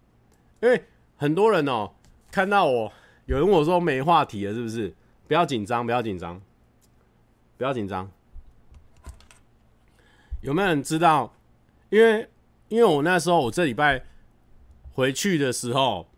[0.60, 0.84] 因为
[1.16, 1.92] 很多人哦
[2.30, 2.92] 看到我，
[3.26, 4.94] 有人问我说没话题了，是不是？
[5.28, 6.40] 不要紧张，不要紧张，
[7.56, 8.10] 不要紧张。
[10.40, 11.32] 有没有人知道？
[11.90, 12.28] 因为，
[12.68, 14.02] 因为我那时候我这礼拜
[14.92, 16.08] 回去的时候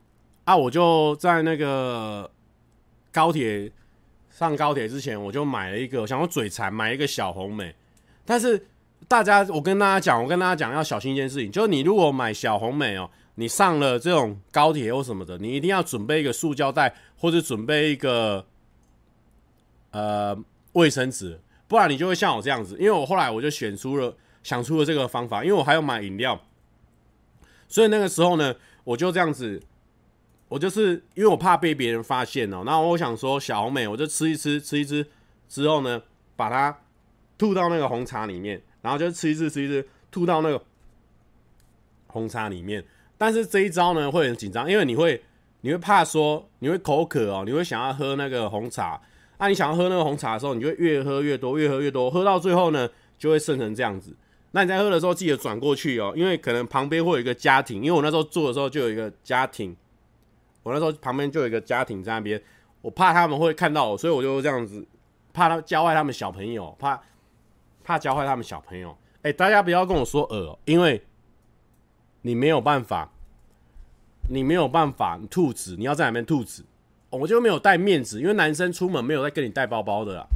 [0.45, 2.31] 啊，我就在那个
[3.12, 3.71] 高铁
[4.31, 7.75] 上高铁之前，我就买了一个，我想要嘴馋，买一个小红莓。
[8.25, 8.67] 但是
[9.09, 18.47] 大家，我跟大家讲，我跟大家讲要小心一件事情，就是你如果买小红莓哦，你上了这种高铁或什么的，你一定要准备一个塑胶袋，或者准备一个
[19.90, 20.37] 呃
[20.73, 22.77] 卫生纸，不然你就会像我这样子。
[22.79, 24.17] 因为我后来我就选出了。
[24.45, 26.38] 想出了这个方法，因为我还要买饮料，
[27.67, 29.59] 所以那个时候呢，我就这样子，
[30.49, 35.07] 我就是因为我怕被别人发现哦，然后我想说小红莓，我就吃一吃，吃一吃
[35.49, 36.03] 之后呢，
[36.37, 36.79] 把它
[37.38, 40.62] 吐到那个红茶里面，然后就吃一次，吃一次，吐到那个
[42.09, 42.85] 红茶里面。
[43.16, 45.23] 但是这一招呢会很紧张，因为你会
[45.62, 49.01] 你会怕说你会口渴哦，你会想要喝那个红茶，
[49.38, 54.14] 那你想要喝那个红茶的时候，你就会越喝越多，越喝越多，喝到最后呢就会剩成这样子。
[54.51, 59.75] 那你在喝的时候记得转过去哦，因为可能旁边会有一个家庭，因为我那时候做的时候就有一个家庭，
[60.62, 62.40] 我那时候旁边就有一个家庭在那边，
[62.83, 64.87] 我怕他们会看到我，所以我就这样子，
[65.33, 67.01] 怕他教坏他们小朋友，怕
[67.85, 68.97] 怕教坏他们小朋友。
[69.23, 71.05] 哎，大家不要跟我说恶，因为
[72.23, 73.12] 你没有办法，
[74.29, 76.64] 你没有办法，你兔子，你要在哪边兔子，
[77.11, 80.27] 我就没有带面子，因为男生出门没有在跟你带包包的啦，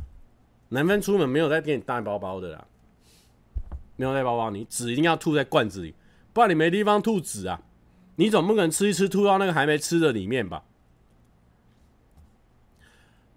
[0.68, 2.64] 男生出门没有在跟你带包包的啦。
[3.96, 5.92] 没有带包包，你纸一定要吐在罐子里，
[6.32, 7.60] 不然你没地方吐纸啊！
[8.14, 10.62] 你总不可能吃一吃吐到那个还没吃的里面吧？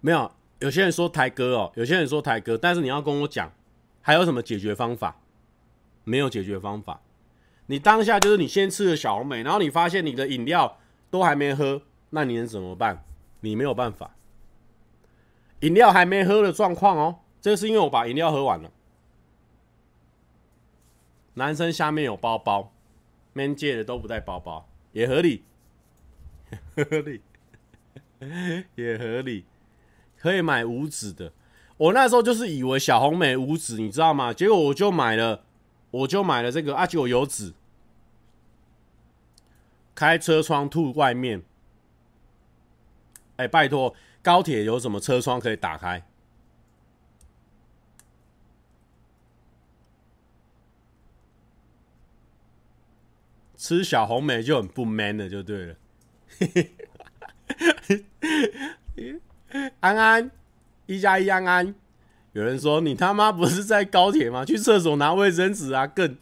[0.00, 3.52] 没有，有些人说台哥哦，有些人说台哥，但是你要跟我讲，
[4.02, 5.16] 还有什么解决方法？
[6.04, 7.00] 没有解决方法。
[7.66, 10.78] 你当下就是你先吃了小红莓，然后你发现你的饮料
[11.10, 13.04] 都还没喝，那你能怎么办？
[13.40, 14.14] 你没有办法，
[15.60, 18.70] 饮料还没喝的状况哦，这是因为我把饮料喝完了。
[21.34, 22.72] 男生下面有包包
[23.32, 25.44] ，man 借的都不带包包，也合理，
[26.76, 27.22] 合理，
[28.74, 29.44] 也合理，
[30.18, 31.32] 可以买无纸的。
[31.82, 34.32] 我那时候就是以为小红莓无籽，你知道吗？
[34.32, 35.42] 结果我就买了，
[35.90, 37.54] 我就买了这个阿九、有籽，
[39.92, 41.42] 开车窗吐外面。
[43.34, 46.04] 哎、拜托，高铁有什么车窗可以打开？
[53.56, 55.74] 吃小红莓就很不 man 的，就对了。
[59.80, 60.30] 安安。
[60.91, 61.75] 一加一安安。
[62.33, 64.45] 有人说你他妈不是在高铁吗？
[64.45, 65.87] 去厕所拿卫生纸啊！
[65.87, 66.15] 更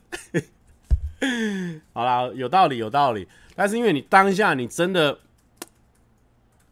[1.91, 3.27] 好啦，有道理，有道理。
[3.53, 5.19] 但是因为你当下你真的，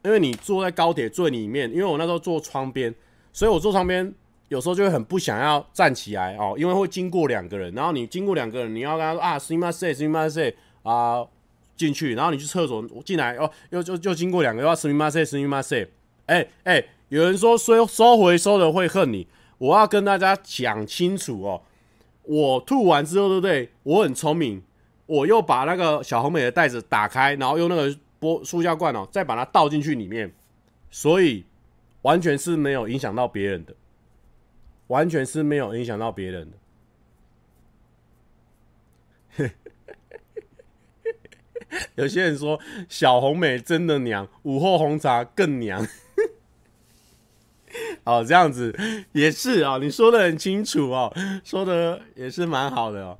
[0.04, 2.94] 因为你坐在高铁最里面，因为我那时候坐窗边，
[3.34, 4.14] 所以我坐窗边
[4.48, 11.28] 有时候就会很不想要站起来哦，因为会经过两个人，然后你经过两个人，你要跟他说啊，すみません、すみません啊
[11.76, 15.88] 进去，然后你去厕所进来哦，又就就经过两个，又要すみません、すみません。
[16.28, 16.86] 哎哎。
[17.09, 21.63] 有人说收收回收的会恨你，我要跟大家讲清楚哦。
[22.23, 23.71] 我吐完之后，对不对？
[23.83, 24.63] 我很聪明，
[25.07, 30.31] 我又把那个小红美的袋子打开，然后用那个玻塑胶罐哦，再把它倒进去里面，
[30.91, 31.47] 所以
[32.03, 33.75] 完全是没有影响到别人的，
[34.89, 36.51] 完全是没有影响到别人
[39.39, 39.51] 的。
[41.95, 45.87] 有些人说小红美真的娘，午后红茶更娘。
[48.05, 48.75] 哦，这样子
[49.13, 51.13] 也是啊、哦，你说的很清楚哦，
[51.45, 53.19] 说的也是蛮好的哦。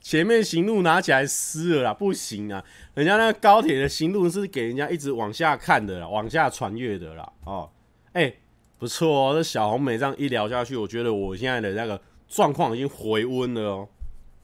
[0.00, 7.32] 前面行路拿起来撕了啦，不行啊，人家那个高铁的行路是给人家一直往下看的啦，往下传阅的啦。
[7.44, 7.70] 哦，
[8.14, 8.32] 哎、
[8.78, 13.88] 不错哦，这小红莓这样一聊下去，我觉得我现在的那个状况已经回温了哦。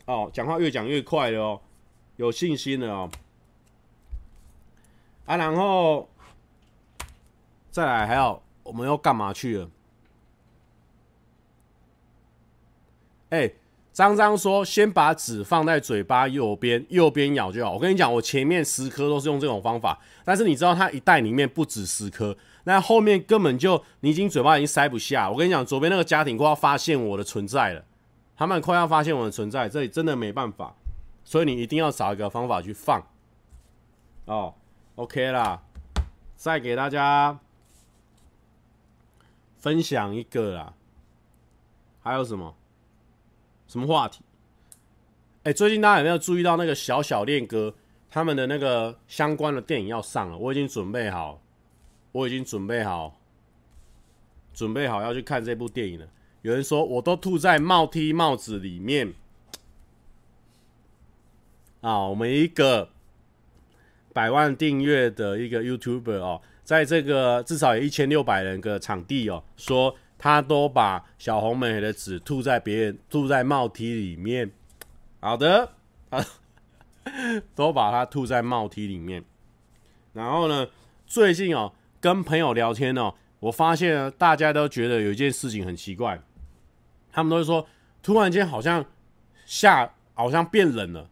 [0.05, 1.61] 哦，讲话越讲越快了哦，
[2.17, 3.11] 有信心了哦。
[5.25, 6.09] 啊，然后。
[7.77, 9.69] 再来，还有我们要干嘛去了？
[13.29, 13.53] 哎，
[13.93, 17.75] 张张说，先把纸放在嘴巴右边，右边咬就好。
[17.75, 22.35] 我跟你讲，我前面十颗都是用这种方法，但是你知道，它一袋里面不止十颗，
[22.65, 25.31] 那后面根本就你已经嘴巴已经塞不下。
[25.31, 27.85] 我跟你讲，左边那个家庭快要发现我的存在了，
[28.39, 30.75] 他们快要发现我的存在，这里真的没办法，
[31.25, 33.07] 所以你一定要找一个方法去放。
[34.25, 34.55] 哦
[34.95, 35.61] ，OK 啦，
[36.37, 37.39] 再给大家。
[39.67, 40.75] 分享一个啦，
[42.01, 42.55] 还有什么？
[43.67, 44.21] 什么话题？
[45.43, 47.75] 哎、最近大家有没有注意到那个小小恋歌
[48.09, 50.39] 他们的那个相关的电影要上了？
[50.39, 51.43] 我已经准备好，
[52.13, 53.19] 我已经准备好，
[54.55, 56.07] 准备好要去看这部电影了。
[56.43, 59.15] 有人说我都吐在帽 T 帽子里面
[61.81, 62.07] 啊！
[62.07, 62.91] 我们一个
[64.13, 66.41] 百万订阅的一个 YouTuber 哦。
[66.67, 74.51] 在这个至少有一千六百人的场地哦，说他都把小红莓的纸吐在别人吐在帽 T 里面，
[75.21, 75.71] 好的
[76.11, 76.27] 啊，
[77.55, 79.23] 都把它吐在帽 T 里面。
[80.13, 80.67] 然后呢，
[81.07, 86.21] 最近哦跟朋友聊天哦，我发现大家都觉得有一件事情很奇怪，
[87.13, 87.65] 他们都会说
[88.03, 88.85] 突然间好像
[89.45, 91.09] 下好像变冷了。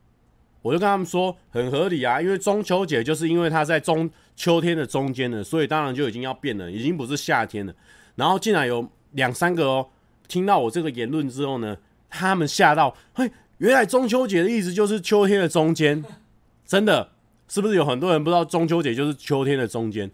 [0.63, 7.75] 我就跟他们说很合理啊，因为中秋节就是因为他在中秋天的中间了，所以当然就已经要变了，已经不是夏天了。
[8.17, 9.89] 然后竟然有两三个哦，
[10.29, 11.77] 听到我这个言论之后呢，
[12.09, 16.05] 他们吓到，嘿，原来中秋节的意思就是秋天的中间，
[16.67, 17.11] 真的
[17.49, 20.11] 是不是有很多人不知道中秋节就是秋天的中间？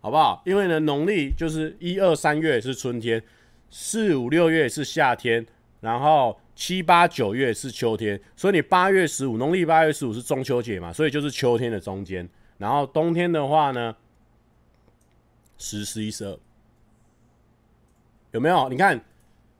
[0.00, 0.42] 好不好？
[0.44, 3.22] 因为呢，农历就是一二三月是春天，
[3.70, 5.46] 四五六月是夏天，
[5.80, 6.38] 然后。
[6.56, 12.24] 七八九月是秋天，所以你八月十五，农历八月十五是中秋节嘛，所以就是秋天的中间。
[12.58, 13.96] 然后冬天的话呢，
[15.58, 16.38] 十、十一、十二，
[18.30, 18.68] 有没有？
[18.68, 19.04] 你看，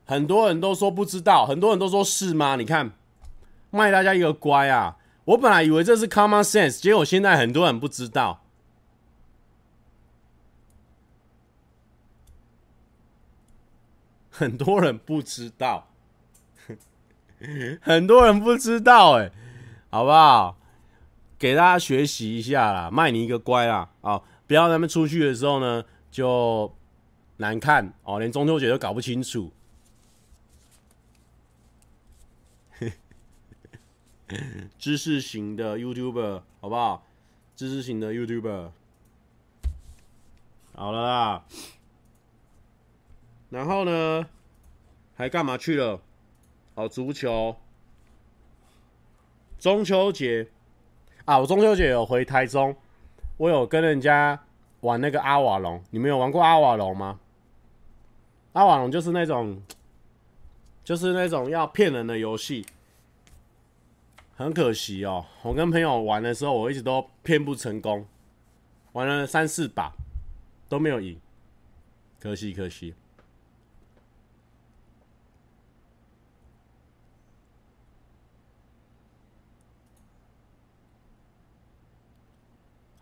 [0.05, 2.55] 很多人都说不知道，很多人都说是吗？
[2.55, 2.91] 你看，
[3.69, 4.97] 卖大家一个乖啊！
[5.25, 8.43] 我本来以为这是 common sense，结果现在很多人不知道，
[14.29, 15.87] 很多人不知道。
[17.81, 19.29] 很多人不知道哎，
[19.89, 20.57] 好不好？
[21.45, 24.19] 给大家学习一下啦，卖你一个乖啦啊！
[24.47, 26.75] 不要他们出去的时候呢就
[27.37, 29.51] 难看哦，连中秋节都搞不清楚。
[34.79, 37.05] 知识型的 YouTuber 好不好？
[37.55, 38.71] 知识型的 YouTuber
[40.73, 41.45] 好了啦。
[43.51, 44.27] 然后呢，
[45.15, 46.01] 还干嘛去了？
[46.73, 47.55] 哦，足球，
[49.59, 50.47] 中秋节
[51.25, 51.39] 啊！
[51.39, 52.75] 我中秋节有回台中，
[53.37, 54.39] 我有跟人家
[54.81, 55.83] 玩那个阿瓦隆。
[55.89, 57.19] 你们有玩过阿瓦隆吗？
[58.53, 59.59] 阿瓦隆就是那种，
[60.83, 62.65] 就是那种要骗人的游戏。
[64.37, 68.05] 很可惜哦，我跟朋友玩的时候，我一直都骗不成功，
[68.91, 69.91] 玩了三四把
[70.69, 71.19] 都没有赢，
[72.19, 72.93] 可惜可惜。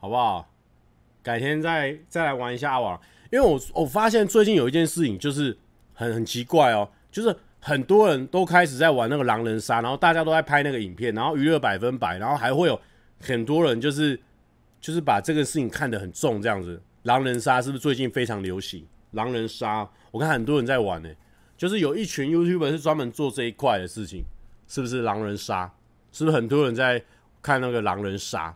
[0.04, 0.46] 好不好？
[1.22, 3.00] 改天再再来玩一下阿瓦隆，
[3.32, 5.58] 因为我我发现最近有一件事情就是
[5.94, 12.78] 很很奇怪哦，就是很多人都开始在玩那个狼人杀，然后大家都在拍那个影片，然后娱乐百分百，然后还会有
[13.22, 14.20] 很多人就是
[14.82, 16.82] 就是把这个事情看得很重，这样子。
[17.04, 18.86] 狼人杀是不是最近非常流行？
[19.12, 21.10] 狼人杀，我看很多人在玩呢，
[21.56, 24.26] 就是有一群 YouTuber 是专门做这一块的事情，
[24.68, 25.74] 是不是狼人杀？
[26.12, 27.02] 是不是很多人在
[27.42, 28.54] 看那个狼人杀？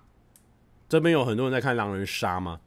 [0.90, 2.62] 这边有很多人在看狼人杀吗？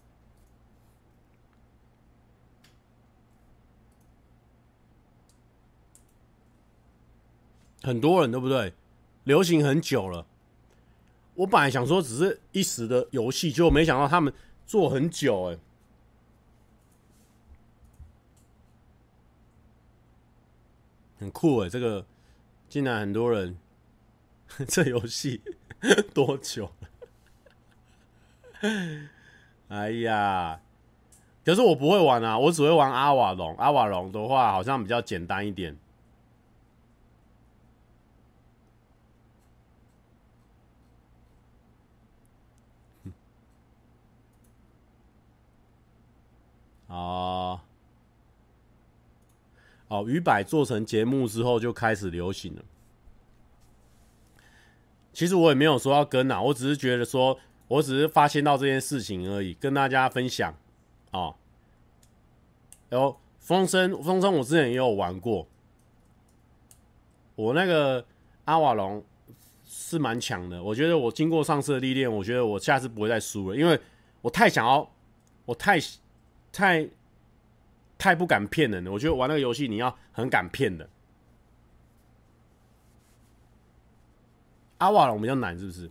[7.83, 8.75] 很多人对不对？
[9.25, 10.27] 流行很久了。
[11.35, 14.33] 我本来想说只是一时的游戏，结果没想到他们
[14.67, 15.59] 做很久哎，
[21.19, 21.69] 很酷哎！
[21.71, 22.05] 这个
[22.69, 23.57] 竟然很多人，
[24.69, 25.41] 这游戏
[26.13, 26.71] 多久？
[29.69, 30.61] 哎呀，
[31.45, 33.57] 可是我不会玩啊，我只会玩阿瓦隆。
[33.57, 35.79] 阿瓦隆的话，好像比较简单一点。
[46.89, 47.61] 哦，
[49.89, 52.63] 哦，鱼摆做成节目之后就开始流行了。
[55.13, 57.39] 其实我也没有说要跟啊，我只是觉得说。
[57.71, 60.53] 我只是发现到这件事情而已，跟大家分享
[61.13, 61.37] 哦。
[62.89, 65.47] 然后风声，风声我之前也有玩过，
[67.37, 68.05] 我那个
[68.47, 69.05] 阿瓦隆
[69.65, 70.61] 是蛮强的。
[70.61, 73.81] 我觉得我经过上次的历练，我觉得我下次不会再输了，因为
[74.21, 74.91] 我太想要，
[75.45, 75.79] 我太
[76.51, 76.89] 太
[77.97, 78.91] 太不敢骗人了。
[78.91, 80.91] 我觉得玩那个游戏你要很敢骗的。
[84.79, 85.89] 阿瓦隆比较难，是不是？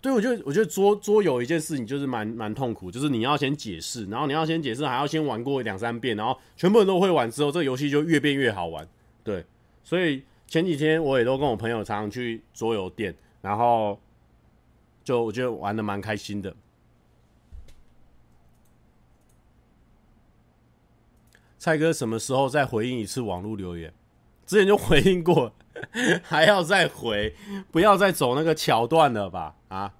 [0.00, 8.88] 对，我觉得我觉得桌桌游一件事情就是蛮蛮痛苦，就是你要先解释，然后你要先解释，还要先玩过两三遍，然后全部人都会玩之后，这个游戏就越变越好玩。
[9.24, 9.44] 对，
[9.82, 14.00] 所以前几天我也都跟我朋友常常去桌游店，然后
[15.02, 16.54] 就我觉得玩的蛮开心的。
[21.58, 23.92] 蔡哥什么时候再回应一次网络留言？
[24.46, 25.52] 之前就回应过。
[26.22, 27.34] 还要再回，
[27.70, 29.56] 不要再走那个桥段了吧？
[29.68, 29.94] 啊，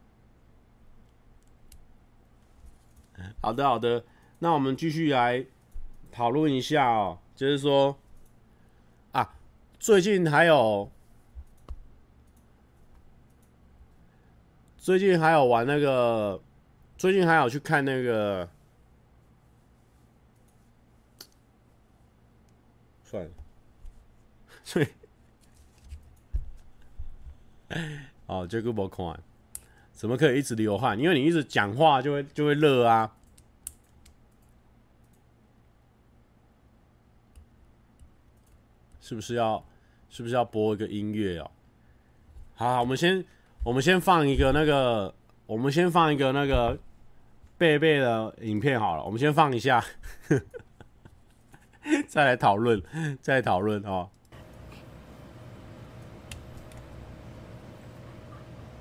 [3.40, 4.04] 好的好的，
[4.38, 5.44] 那我们继续来
[6.10, 7.18] 讨论一下哦。
[7.34, 7.96] 就是说
[9.12, 9.34] 啊，
[9.78, 10.90] 最近还有，
[14.76, 16.40] 最近还有玩那个，
[16.96, 18.48] 最近还有去看那个，
[23.04, 23.30] 算了，
[24.64, 24.86] 所以。
[28.26, 29.18] 哦，这个不看，
[29.92, 30.98] 怎么可以一直流汗？
[30.98, 33.12] 因为你一直讲话就会就会热啊。
[39.00, 39.64] 是不是要
[40.10, 41.50] 是不是要播一个音乐哦？
[42.54, 43.24] 好，好，我们先
[43.64, 45.14] 我们先放一个那个，
[45.46, 46.78] 我们先放一个那个
[47.56, 49.04] 贝贝的影片好了。
[49.04, 49.82] 我们先放一下，
[52.06, 52.82] 再来讨论，
[53.22, 54.10] 再来讨论哦。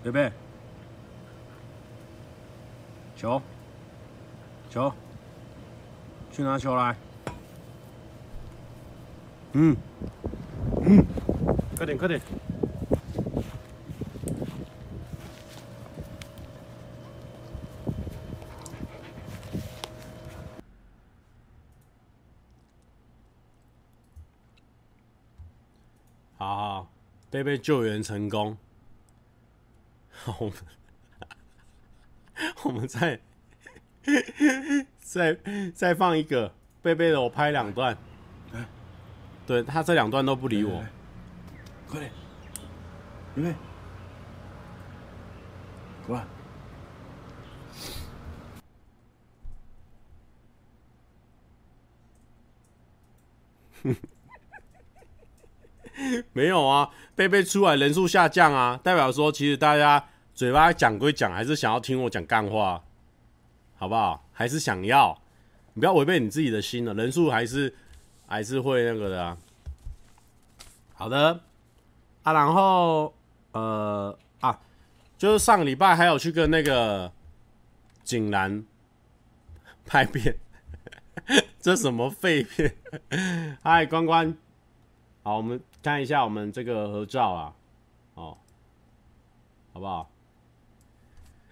[0.08, 0.32] 贝贝，
[3.18, 3.42] 球，
[4.70, 4.94] 球，
[6.32, 6.96] 去拿球来。
[9.52, 9.76] 嗯，
[10.84, 11.06] 嗯，
[11.76, 12.22] 快点，快点。
[26.38, 26.88] 好好，
[27.30, 28.56] 贝贝救援成功。
[30.40, 30.54] 我们，
[32.64, 33.20] 我们再
[35.00, 35.38] 再
[35.74, 37.98] 再放一个贝贝的，我拍两段。
[39.46, 40.84] 对，他这两段都不理我。
[41.88, 42.12] 快点，
[43.36, 43.56] 贝贝，
[46.06, 46.26] 过来。
[56.34, 60.10] 没有啊，贝贝出来人数下降啊，代表说其实大家。
[60.38, 62.84] 嘴巴讲归讲，还是想要听我讲干话，
[63.76, 64.24] 好不好？
[64.32, 65.20] 还是想要，
[65.74, 66.94] 你不要违背你自己的心了。
[66.94, 67.74] 人数还是
[68.28, 69.36] 还是会那个的啊。
[70.94, 71.42] 好的
[72.22, 73.12] 啊，然后
[73.54, 74.60] 呃啊，
[75.18, 77.12] 就是上个礼拜还有去跟那个
[78.04, 78.64] 景兰
[79.88, 80.38] 拍片，
[81.60, 82.78] 这什么废片？
[83.64, 84.38] 嗨，关关，
[85.24, 87.54] 好，我们看一下我们这个合照啊，
[88.14, 88.38] 哦，
[89.74, 90.08] 好不好？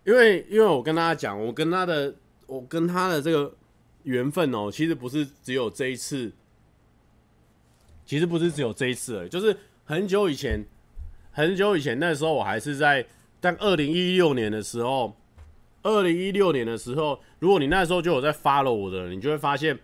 [0.05, 2.13] 因为因为我跟大家讲，我跟他的
[2.47, 3.53] 我跟他的这个
[4.03, 6.31] 缘分哦，其实不是只有这一次，
[8.05, 10.63] 其实不是只有这一次而已，就是很久以前，
[11.31, 13.05] 很久以前那时候我还是在，
[13.41, 15.15] 在二零一六年的时候，
[15.81, 19.77] 二零一六年的时候，如果你那时候就有在 follow 我的，你就会发现，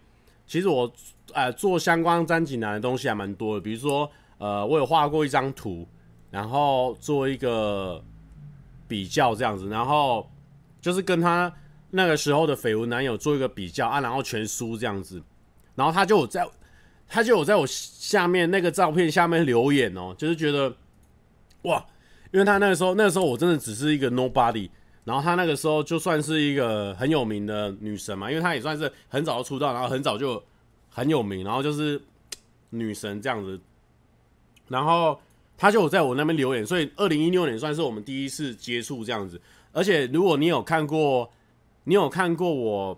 [0.45, 0.91] 其实我
[1.33, 5.87] 呃做相关詹景南的东西还蛮多的，比如说呃我有画过一张图。
[6.31, 8.01] 然后做一个
[8.91, 10.29] 比较这样子，然后
[10.81, 11.49] 就是跟他
[11.91, 15.23] 那个时候的绯闻男友做一个比较啊，然后全输这样子，
[15.75, 16.45] 然后他就有在，
[17.07, 20.75] 他就有在我下面那个照片下面留言哦，就是觉得
[21.61, 21.85] 哇，
[22.33, 24.69] 因为他那个时候那个时候我真的只是一个 nobody，
[25.05, 30.43] 然后他那个时候就算是一个很有名的女神嘛，因为他也算是很早就出道，然后很早就
[30.89, 32.01] 很有名，然后就是
[32.71, 33.57] 女神这样子，
[34.67, 35.17] 然后。
[35.61, 39.39] 他就在我那边留言，所以二零一六年算是我们第一次接触这样子。
[39.71, 41.31] 而且如果你有看过，
[41.83, 42.97] 你有看过我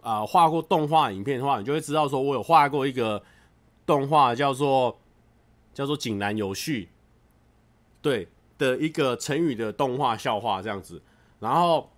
[0.00, 3.22] 啊画过动画影片的话，你就会知道说我有画过一个
[3.86, 4.98] 动画叫做
[5.72, 6.88] 叫做井然有序，
[8.00, 8.26] 对
[8.58, 11.00] 的一个成语的动画笑话这样子。
[11.38, 11.88] 然后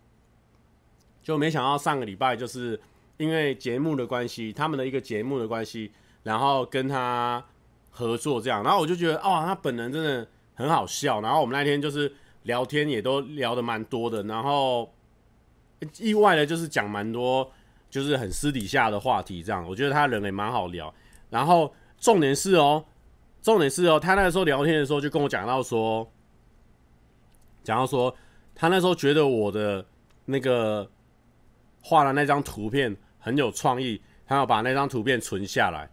[1.22, 2.78] 就没想到上个礼拜就是
[3.16, 5.90] 因为节目的关系，他们的一个节目的关系，
[6.22, 7.42] 然后跟他。
[7.96, 11.20] 合作这样，然后我就觉得，哦，他本人真的很好笑。
[11.20, 14.20] 然后我们那天就是聊天，也都聊得蛮多的。
[14.24, 14.92] 然后
[15.98, 17.48] 意外的就是讲蛮多，
[17.88, 19.44] 就是很私底下的话题。
[19.44, 20.92] 这样，我觉得他人也蛮好聊。
[21.30, 22.84] 然后重点是哦，
[23.40, 26.10] 重点是哦，他那时候聊天的时候就跟我讲到说，
[27.62, 28.12] 讲到说，
[28.56, 29.86] 他那时候觉得我的
[30.24, 30.90] 那个
[31.80, 35.88] 画的那张图片很有创意，他要把那张图片存下来。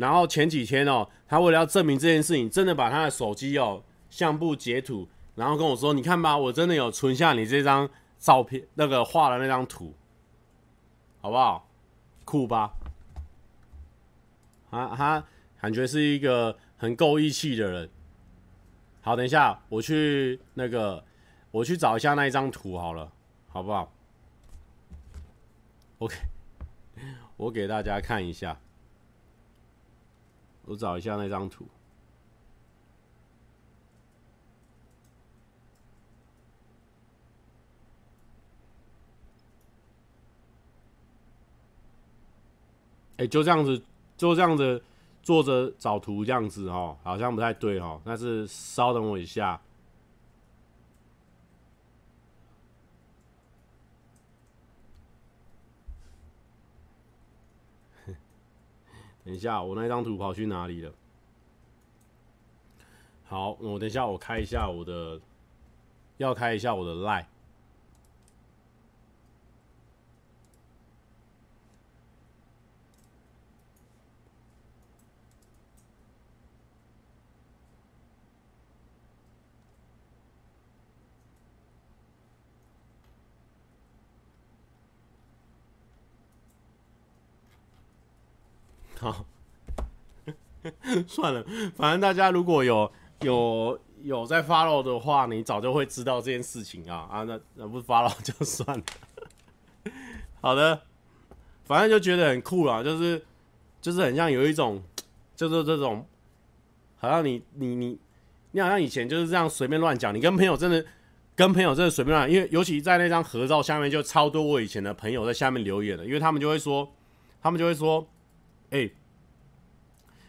[0.00, 7.86] 然后前几天哦，他为了要证明这件事情，真的把他的手机哦相簿截图，然后跟我说：“你看吧，我真的有存下你这张
[8.18, 9.94] 照片，那个画的那张图，
[11.20, 11.68] 好不好？
[12.24, 12.72] 酷吧？”
[14.70, 15.22] 啊，他
[15.60, 17.90] 感觉是一个很够义气的人。
[19.02, 21.04] 好，等一下我去那个，
[21.50, 23.12] 我去找一下那一张图好了，
[23.48, 23.92] 好不好
[25.98, 26.16] ？OK，
[27.36, 28.58] 我给大家看一下。
[30.64, 31.66] 我找一下那张图。
[43.16, 43.82] 哎，就这样子，
[44.16, 44.82] 就这样子
[45.22, 48.00] 坐着找图这样子哦，好像不太对哦。
[48.04, 49.60] 但是稍等我一下。
[59.30, 60.92] 等一下，我那张图跑去哪里了？
[63.28, 65.20] 好，我等一下，我开一下我的，
[66.16, 67.26] 要开一下我的 Line。
[89.00, 89.24] 好，
[91.06, 91.42] 算了，
[91.74, 92.92] 反正大家如果有
[93.22, 98.84] 有有在 follow 的话，你早就会知道这件事情啊啊，那那不 follow 就算了。
[100.42, 100.82] 好的，
[101.64, 103.24] 反正就觉得很酷啦，就是
[103.80, 104.82] 就是很像有一种，
[105.34, 106.06] 就是这种，
[106.98, 107.98] 好像你你你
[108.50, 110.84] 你好像以前就是这样随便乱讲，你跟朋友真的
[111.34, 116.86] 跟朋友真的随便乱，因为尤其在那张合照下面就超多我以前的朋友在下面留言了，因为他们就会说，
[117.40, 118.06] 他们就会说。
[118.70, 118.90] 哎、因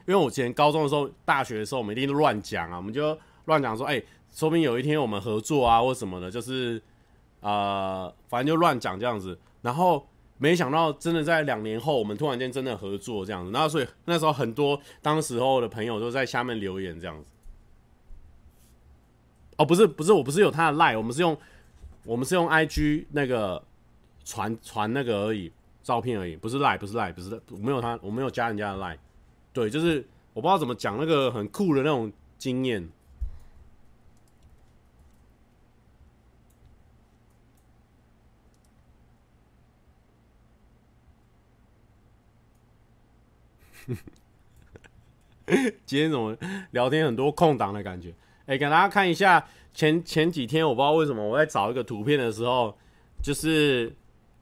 [0.08, 6.82] 为我以前高中的时候、大学的时候，我们一定乱讲啊，我们就乱讲说，哎、说不定有一天我们合作啊，或什么的，就是
[7.42, 9.38] 呃，反正就乱讲这样子。
[9.62, 13.52] 然后没想到，真的在两年后，我们突然间真的合作这样子。
[13.52, 17.30] 然后所以那时候很多当时候的朋友都在下面留言这样子。
[19.58, 21.38] 哦，不是不是，我不是有他的 line，我们是用
[22.06, 23.64] 我们是用 IG 那个
[24.26, 25.52] 传传那个而已。
[25.84, 28.96] 照片而已，不是赖，不是赖，不是我没有他，我没有加人家的赖。
[29.52, 32.88] 对，就是我不知道怎么讲那个很酷的那种经验。
[45.86, 46.38] 今天怎么
[46.70, 48.14] 聊天很多空档的感觉？
[48.46, 52.78] 哎、给大家看一下前前几天，我不知道为什么我在找一个图片的时候，
[53.24, 53.94] 就是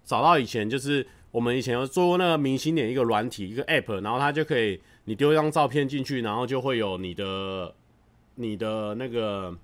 [0.04, 1.08] 找到以前就是。
[1.32, 7.76] 我们以前有做过那个明星脸一个软体一个 app，然后它就可以你丢一张照片进去，然后就会有你的
[8.36, 9.56] 你的那个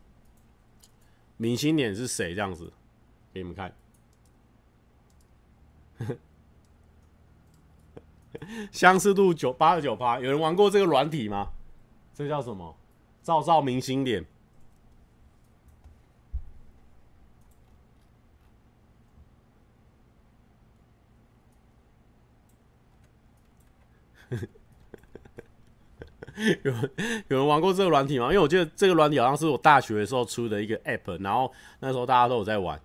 [1.37, 2.71] 明星脸是谁这样子，
[3.33, 3.73] 给你们看。
[8.71, 11.49] 相似度九八十九趴，有人玩过这个软体吗？
[12.13, 12.75] 这叫什么？
[13.23, 14.25] 照照明星脸。
[26.63, 26.73] 有
[27.29, 28.25] 有人玩过这个软体吗？
[28.25, 32.79] 因为我记得这个软体好像是我大学的时候出的一个 app，然后那时候大家都有在玩，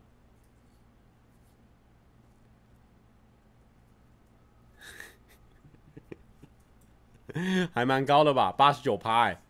[7.75, 9.41] 还蛮高的吧，八十九趴哎。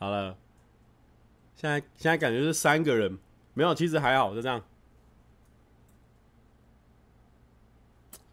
[0.00, 0.36] 好了。
[1.54, 3.18] 现在现在感觉是三个人，
[3.52, 4.62] 没有，其实还好，就这样，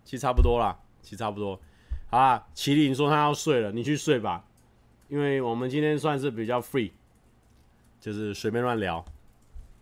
[0.05, 1.59] 其实差不多啦，其实差不多。
[2.09, 4.45] 好啦，麒麟说他要睡了，你去睡吧，
[5.09, 6.93] 因为我们今天算是比较 free，
[7.99, 9.03] 就是随便乱聊。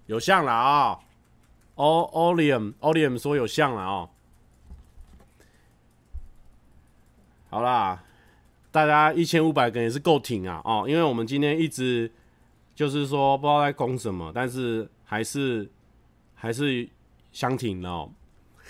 [0.08, 1.00] 有像了啊
[1.76, 4.10] ，Olium，Olium 说有像了哦。
[7.52, 8.04] 好啦，
[8.76, 12.12] 大家一千五百个也是够挺啊哦，因为我们今天一直。
[12.76, 15.72] 就是说不知道在攻什么，但是还是
[16.34, 16.86] 还是
[17.32, 18.12] 相挺的哦。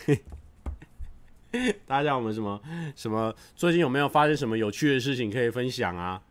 [1.87, 2.61] 大家我们什么
[2.95, 3.35] 什么？
[3.55, 6.21] 最近有没有发生什么有趣的事情可以分享啊？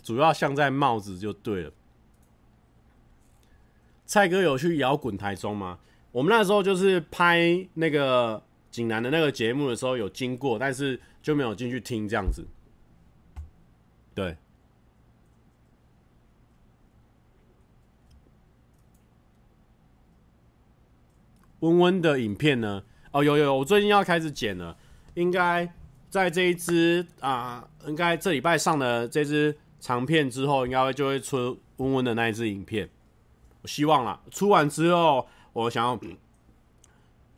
[0.00, 1.72] 主要像在帽子就对了。
[4.06, 5.80] 蔡哥有去摇滚台中吗？
[6.12, 8.40] 我们那时候就是拍那个
[8.70, 12.46] 景南的那个节目的时候有经过，但是就没有进去听这样子。
[14.14, 14.36] 对，
[21.60, 22.82] 温温的影片呢？
[23.12, 24.76] 哦，有有有，我最近要开始剪了，
[25.14, 25.72] 应该
[26.10, 32.90] 在这一支啊，应该这礼拜上的这支长片之后，应该会就会出温温的那一支影片。
[33.62, 35.98] 我希望啦，出完之后，我想要，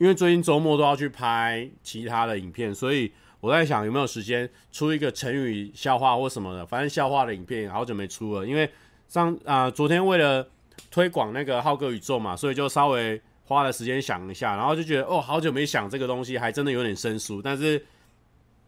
[0.01, 3.11] 因为最近周末都要去拍其他的影片，所以。
[3.41, 8.69] 我在想有没有时间出一个成语笑话或什么的，反正笑话的影片好久没出了，因为
[9.07, 10.47] 上啊、昨天为了
[10.91, 17.83] 推广那个浩哥宇宙嘛，所以就稍微花了时间想一下，然后就觉得哦，好久没想这个东西，还真的有点生疏，但是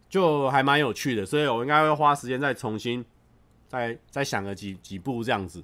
[0.10, 3.06] 就还蛮有趣的，所以我应该会花时间再重新
[3.68, 5.64] 再再想个几几部这样子。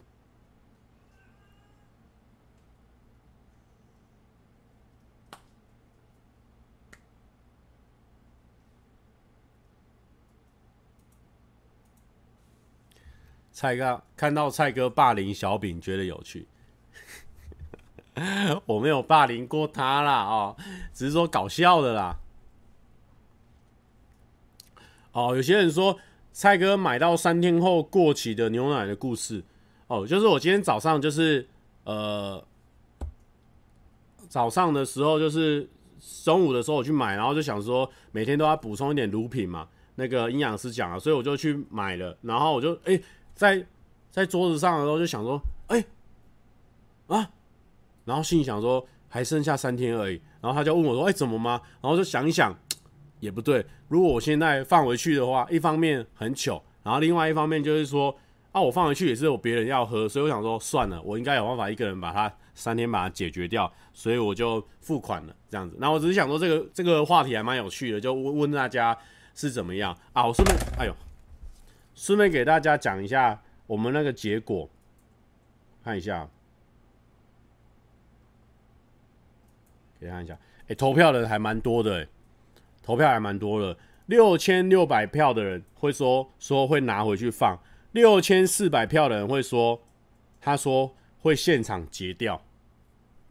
[13.60, 16.48] 蔡哥看到蔡哥霸凌小饼，觉得有趣。
[18.66, 20.56] 我没有霸凌过他啦，哦，
[20.94, 22.18] 只是说搞笑的啦。
[25.12, 26.00] 哦，有些人说
[26.32, 29.44] 蔡哥买到三天后过期的牛奶的故事。
[29.88, 31.46] 哦，就是我今天早上就是
[31.84, 32.42] 呃
[34.30, 35.68] 早上的时候，就是
[36.24, 39.68] 中午的时候我去买，然后就想说每天都要补充一点乳品嘛。
[39.96, 42.98] 那个营养师讲了，所以我就去买了，然后我就哎。
[43.40, 43.66] 在
[44.12, 45.82] 在桌子上的时候就想说，哎、
[47.08, 47.32] 啊，
[48.04, 51.62] 然后心里想说还剩下三天而已，然后他就问我说，哎、怎么吗？
[51.80, 52.54] 然后就想一想，
[53.22, 58.14] 也不对，如果我现在放回去的话，一方面很糗，然后另外一方面就是说，
[58.52, 65.78] 啊，我放回去也是有别人要喝，所以我想说算了，我应该有办法一个人把它三天把它解决掉，所以我就付款了这样子。
[65.80, 68.98] 那我只是想说这个这个话题还蛮有趣的，就问问大家
[69.34, 70.28] 是怎么样啊？
[70.28, 70.94] 我顺便，哎呦。
[72.10, 74.68] 顺便给大家讲一下我们那个结果，
[75.84, 76.28] 看一下，
[80.00, 80.36] 给看一下，
[80.68, 82.08] 哎、投票的人还蛮多的，哎，
[82.82, 87.56] 投票还蛮多的，六千六百票的人会说说会拿回去放，
[87.92, 89.80] 六千四百票的人会说
[90.42, 92.42] 他说会现场截掉，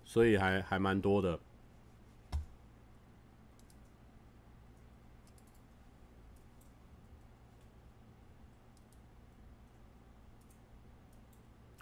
[0.05, 1.41] 所以还还蛮多的。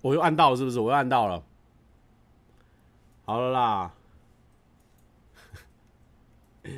[0.07, 0.79] 我又按到了，是不是？
[0.79, 1.43] 我又按到了。
[3.25, 3.93] 好了啦，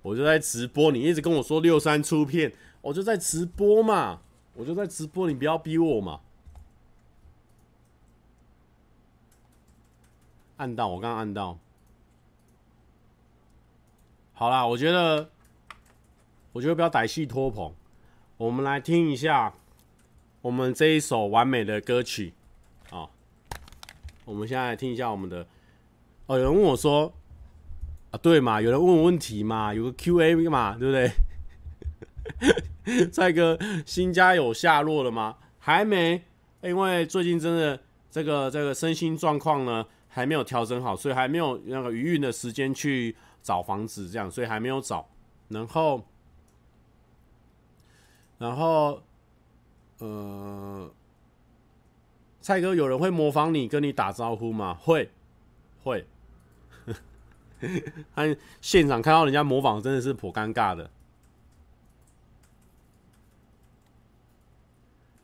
[0.00, 0.90] 我就在直播。
[0.90, 4.20] 你一直跟我说六三出片，我就在直播嘛，
[4.54, 6.20] 我就在直播，你不要逼我嘛。
[10.56, 11.58] 按到，我刚按到。
[14.32, 15.28] 好啦，我觉得，
[16.52, 17.74] 我觉得不要歹戏拖棚，
[18.38, 19.52] 我们来听一下。
[20.40, 22.32] 我们这一首完美的歌曲，
[22.90, 23.08] 啊，
[24.24, 25.46] 我们现在来听一下我们的
[26.26, 27.12] 哦，有人问我说，
[28.10, 28.60] 啊，对嘛？
[28.60, 29.74] 有人问问题嘛？
[29.74, 30.76] 有个 Q&A 嘛？
[30.78, 31.10] 对不对？
[33.12, 35.36] 帅哥，新家有下落了吗？
[35.58, 36.22] 还没，
[36.62, 37.80] 因为最近真的
[38.10, 45.08] 这个这个身心状况呢还没有调整好，所以还没有那个余韵的时间去找房子，这样，所以还没有找。
[45.48, 46.04] 然后，
[48.38, 49.02] 然后，
[49.98, 50.90] 呃，
[52.40, 54.74] 蔡哥，有人会模仿你跟你打招呼吗？
[54.74, 55.10] 会，
[55.82, 56.06] 会。
[58.14, 60.90] 他现场看到人家模仿，真的是颇尴尬的。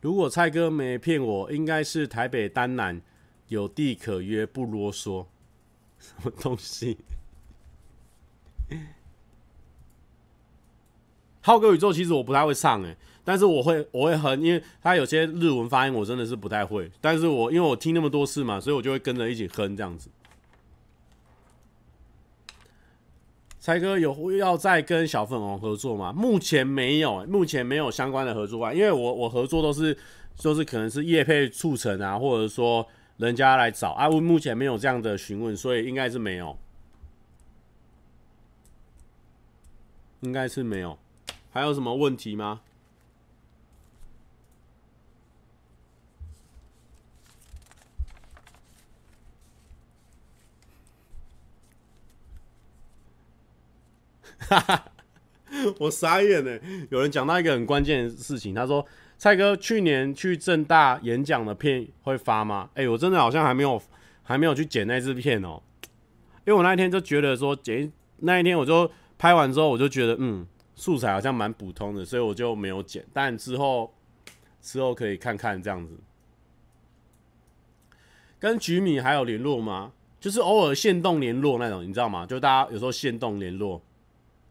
[0.00, 3.00] 如果蔡哥没骗我，应该是台北单南
[3.48, 5.26] 有地可约，不啰嗦。
[5.98, 6.98] 什么东西？
[11.40, 20.10] 浩哥宇宙其实我不太会唱诶，但是我会我会哼，因为他有些日文发音我真的是不太会，但是我因为我听那么多次嘛，所以我就会跟着一起哼这样子。
[23.58, 26.12] 才哥有要再跟小粉红合作吗？
[26.12, 28.70] 目前没有，目前没有相关的合作啊。
[28.74, 29.96] 因为我我合作都是
[30.36, 34.06] 就是可能是业配促成啊，或者说人家来找啊。
[34.06, 36.58] 我目前没有这样的询问，所以应该是没有，
[40.20, 40.98] 应该是没有。
[41.50, 42.60] 还有什么问题吗？
[54.48, 54.84] 哈 哈
[55.78, 56.58] 我傻眼呢。
[56.90, 58.84] 有人讲到一个很关键的事情，他说
[59.16, 63.80] ：“蔡哥，去年去正大演讲的片会发吗？”哎、我真的好像还没有，
[64.22, 65.62] 还没有去剪那支片哦。
[66.46, 73.04] 因为我那一天就觉得说剪那一天，我就拍完之后，我就觉得嗯，素材好像蛮普通的，所以我就没有剪。
[73.12, 73.94] 但之后
[74.60, 75.98] 之后可以看看这样子。
[78.38, 79.92] 跟菊米还有联络吗？
[80.20, 82.26] 就是偶尔限动联络那种，你知道吗？
[82.26, 83.80] 就大家有时候限动联络。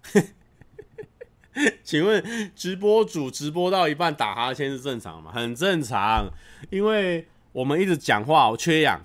[1.84, 5.32] 请问直播主直播到一半打哈欠是正常吗？
[5.32, 6.30] 很正常，
[6.70, 9.00] 因为我们一直讲话，我缺氧，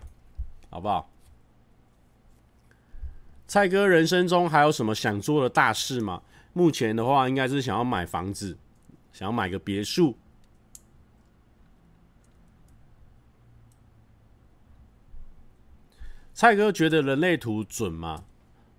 [0.70, 1.10] 好不好？
[3.46, 6.22] 蔡哥人生中还有什么想做的大事吗？
[6.52, 8.56] 目前的话，应该是想要买房子，
[9.12, 10.16] 想要买个别墅。
[16.32, 18.24] 蔡哥觉得人类图准吗？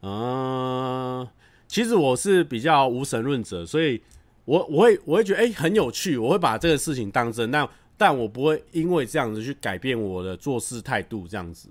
[0.01, 1.27] 嗯。
[1.69, 4.01] 其实我是比较无神论者，所以
[4.45, 11.69] 我我会我会觉得哎、很有趣，我会把这个事情当真，但但我不会因为这样子去改变我的做事态度，这样子。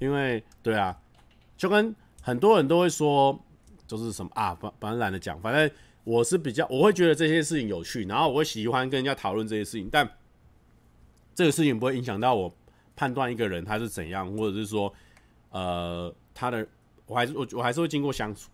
[0.00, 1.00] 因为对啊，
[1.56, 3.38] 就跟很多人都会说，
[3.86, 5.70] 就是什么啊，反反正懒得讲，反正
[6.02, 10.10] 我是比较我会觉得这些事情有趣，然后我会喜欢跟人家讨论这些事情，但
[11.36, 12.52] 这个事情不会影响到我
[12.96, 14.92] 判断一个人他是怎样，或者是说
[15.50, 16.66] 呃他的。
[17.06, 18.48] 我还是我我还是会经过相处。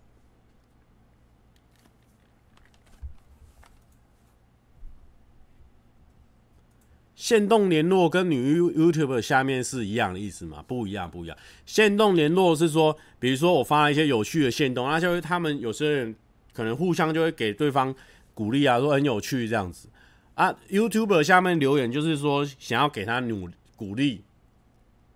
[7.14, 10.64] 限动联络跟女 YouTuber 下面是一样的意思吗？
[10.66, 11.36] 不一样，不一样。
[11.66, 16.16] 限动联络是说，比如说我发了一些有趣的限动，那就是他们有些人
[16.52, 17.94] 可能互相就会给对方
[18.34, 19.88] 鼓励啊，说很有趣这样子
[20.34, 20.52] 啊。
[20.70, 24.24] YouTuber 下面留言就是说想要给他努鼓励，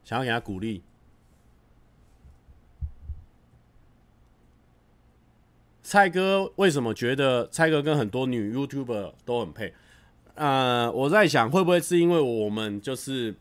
[0.05, 0.83] 想要给他鼓励。
[5.95, 9.73] 蔡哥为什么觉得蔡哥跟很多女 YouTuber 都很配？
[10.35, 13.33] 呃，我在想会不会是因为我们就是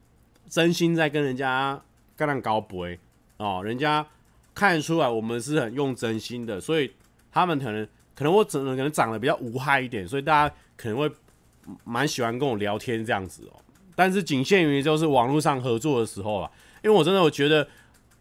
[0.47, 1.81] 真心在跟人家
[2.15, 2.87] 干那高博
[3.37, 4.05] 哦，人家
[4.53, 6.91] 看得出来我们是很用真心的，所以
[7.31, 11.11] 他们可能可能我整可能长得比较无害一点，所以大家可能会
[11.83, 13.59] 蛮喜欢跟我聊天这样子哦。
[13.95, 16.51] 但是仅限于就是网络上合作的时候啦，
[16.83, 17.67] 因为我真的我觉得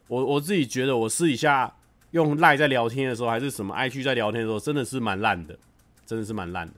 [0.08, 1.70] 我我自己觉得我私底下。
[2.12, 5.58] 用赖在聊天的时候，还是什么 IG 在聊天的时候，真的是蛮烂的，
[6.06, 6.74] 真的是蛮烂的。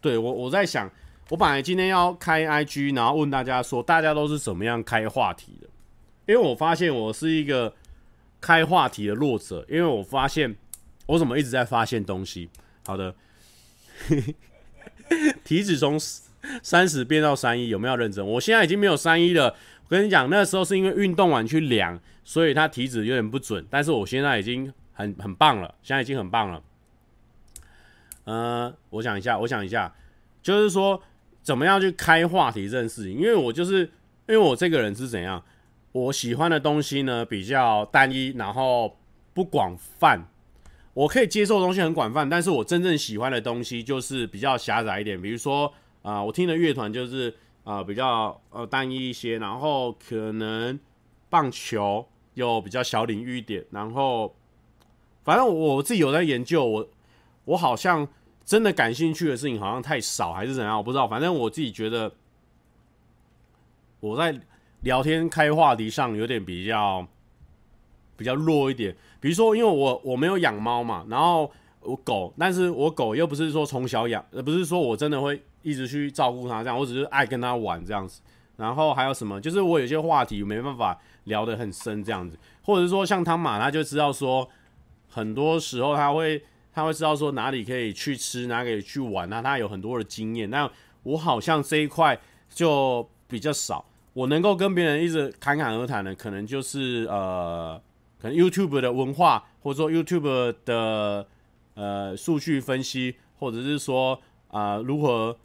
[0.00, 0.90] 对，我我在想，
[1.28, 5.68] 我本来今天要开 IG，然后问大家说，大家都是怎么样开话题的？
[6.26, 7.74] 因为我发现我是一个
[8.40, 10.56] 开话题的弱者，因为我发现
[11.06, 12.48] 我怎么一直在发现东西。
[12.86, 13.14] 好的，
[15.44, 15.98] 体脂从
[16.62, 18.24] 三十变到三一，有没有认真？
[18.24, 19.56] 我现在已经没有三一了。
[19.88, 23.66] 跟你讲，那时候是因为运动完去量，所以他体脂有点不准。
[23.70, 26.62] 但是我现在已经很很棒了，现在已经很棒了。
[28.24, 29.94] 呃，我想一下，我想一下，
[30.42, 31.02] 就是说
[31.42, 33.14] 怎么样去开话题这件事情。
[33.14, 33.90] 因为我就是因
[34.28, 35.42] 为我这个人是怎样，
[35.92, 38.98] 我喜欢的东西呢比较单一，然后
[39.32, 40.28] 不广泛。
[40.92, 45.20] 我可以接受的东西很广泛，但是我真正喜欢的东西就是比较狭窄一点。
[45.22, 45.72] 比如说
[46.02, 47.34] 啊、我听的乐团就是。
[47.68, 50.80] 呃比较呃单一一些，然后可能
[51.28, 54.34] 棒球又比较小领域一点，然后
[55.22, 56.88] 反正我自己有在研究，我
[57.44, 58.08] 我好像
[58.42, 62.10] 真的感兴趣的事情好像太少还是怎样，我不知道，反正我自己觉得
[64.00, 64.34] 我在
[64.80, 67.06] 聊天开话题上有点比较
[68.16, 71.52] 比较弱一点，比如说因为我我没有养猫嘛，然后。
[71.80, 78.20] 我狗，但是我狗又不是说从小养，呃，不是说我真的会一直去照顾他这样，我只是爱跟他玩这样子。
[78.56, 84.48] 然后还有什么，就是我有些话题没办法聊得很深这样子，或者是说像汤马，他就知道说，
[85.08, 86.42] 很多时候他会
[86.72, 90.50] 他会知道说哪里可以去吃，哪里可以去玩，那他有很多的经验。
[90.50, 90.70] 那
[91.04, 97.80] 我好像这一块就比较少，我能够跟别人一直侃侃而谈的，可能就是呃，
[98.20, 101.26] 可能 YouTube 的文化，或者说 YouTube 的。
[101.80, 105.38] 呃，数据分析，或者是说啊、如何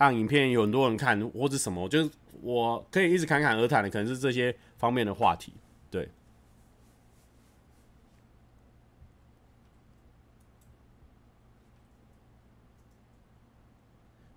[0.00, 5.52] 让影片有很多人看，或者什么，就是我可以一直侃侃而谈的，可能是这些方面的话题。
[5.90, 6.08] 对，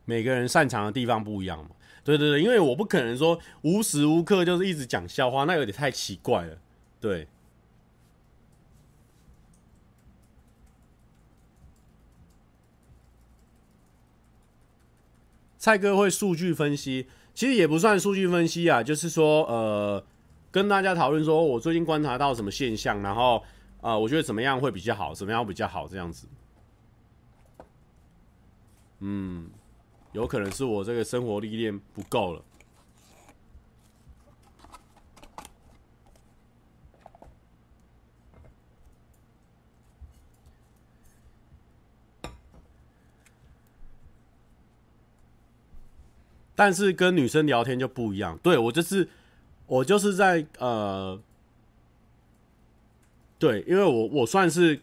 [0.04, 1.70] 每个人擅长的地方不一样嘛。
[2.04, 6.58] 对对对，因为我不可能说无时无刻就是一直讲笑话，那有点太奇怪了。
[7.00, 7.26] 对。
[15.64, 20.04] 蔡哥会数据分析，其实也不算数据分析啊，就是说，呃，
[20.52, 23.42] 跟大家讨论说，我最近观察到什么现象，然后，
[23.80, 26.28] 啊，我觉得怎么样会比较好，怎么样比较好，这样子。
[29.00, 29.50] 嗯，
[30.12, 32.44] 有可能是我这个生活历练不够了。
[46.56, 49.08] 但是跟女生聊天就不一样，对，我就是
[49.66, 51.20] 我就是在呃，
[53.40, 54.80] 对，因为我我算是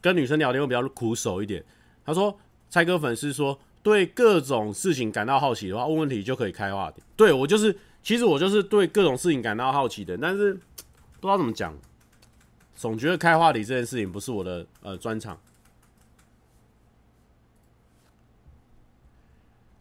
[0.00, 1.64] 跟女生聊天会比较苦手一点。
[2.04, 2.38] 他说，
[2.70, 7.02] 蔡哥粉丝说，对各种事情感到好奇的话，问问题就可以开话题。
[7.16, 11.74] 对，我就是，其实我就是对各种事情感到好奇的，但是不知道怎么讲，
[12.76, 15.38] 总觉得开话题这件事情不是我的呃专长。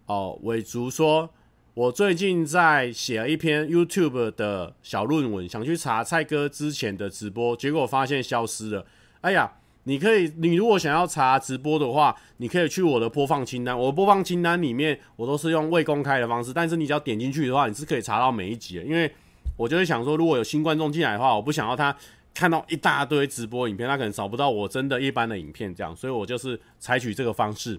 [0.07, 1.29] 哦，伟竹说，
[1.73, 8.85] 我最近在写了一篇 YouTube 的小论文，想去查蔡哥之前的直播，结果发现消失了。
[9.19, 9.51] 哎呀，
[9.83, 18.83] 你可以，你如果想要查直播的话，你可以去我的播放清单，我的播放清单里面我都是用未公开的方式，但是你只要点进去的话，你是可以查到每一集的。
[18.83, 19.11] 因为
[19.57, 21.93] 我就会想说，如果有新观众进来的话，我不想要他
[22.33, 27.77] 看到一大堆直播影片，他可能找不到我真的一般的影片，这样，所以我就是采取这个方式。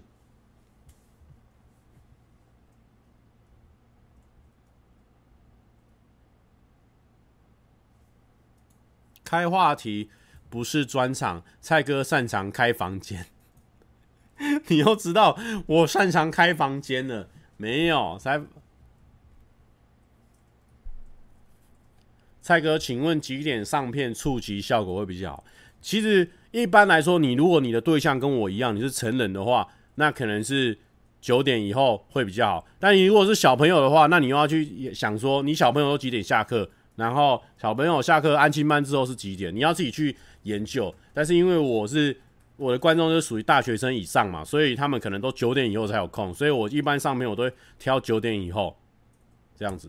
[9.28, 10.08] 开话题
[10.48, 13.26] 不是专场，蔡哥擅长开房间。
[14.68, 18.16] 你又知道我擅长开房间了没有？
[18.18, 18.40] 蔡
[22.40, 25.44] 蔡哥，请问几点上片触及效果会比较好？
[25.82, 30.78] 其实一般来说，你如果你的对象跟我一样，你是成人的话，那可能是
[31.20, 32.66] 九点以后会比较好。
[32.78, 36.70] 但你如果是小朋友的话，那你又要去想说，你小朋友都几点下课？
[36.98, 39.54] 然后小朋友下课安亲班之后是几点？
[39.54, 40.92] 你要自己去研究。
[41.14, 42.20] 但是因为我是
[42.56, 48.76] 我的观众是属于大学生以上嘛，所以他们可能都九点以后才有空，所以我一般上面我都会挑九点以后
[49.56, 49.88] 这样子。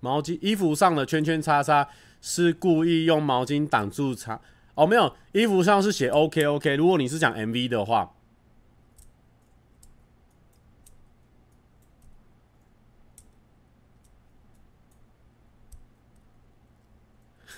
[0.00, 1.86] 毛巾衣服上的圈圈叉叉
[2.22, 4.40] 是故意用毛巾挡住叉。
[4.74, 6.76] 哦，没有，衣服上是写 OK OK。
[6.76, 8.14] 如果你是讲 MV 的话，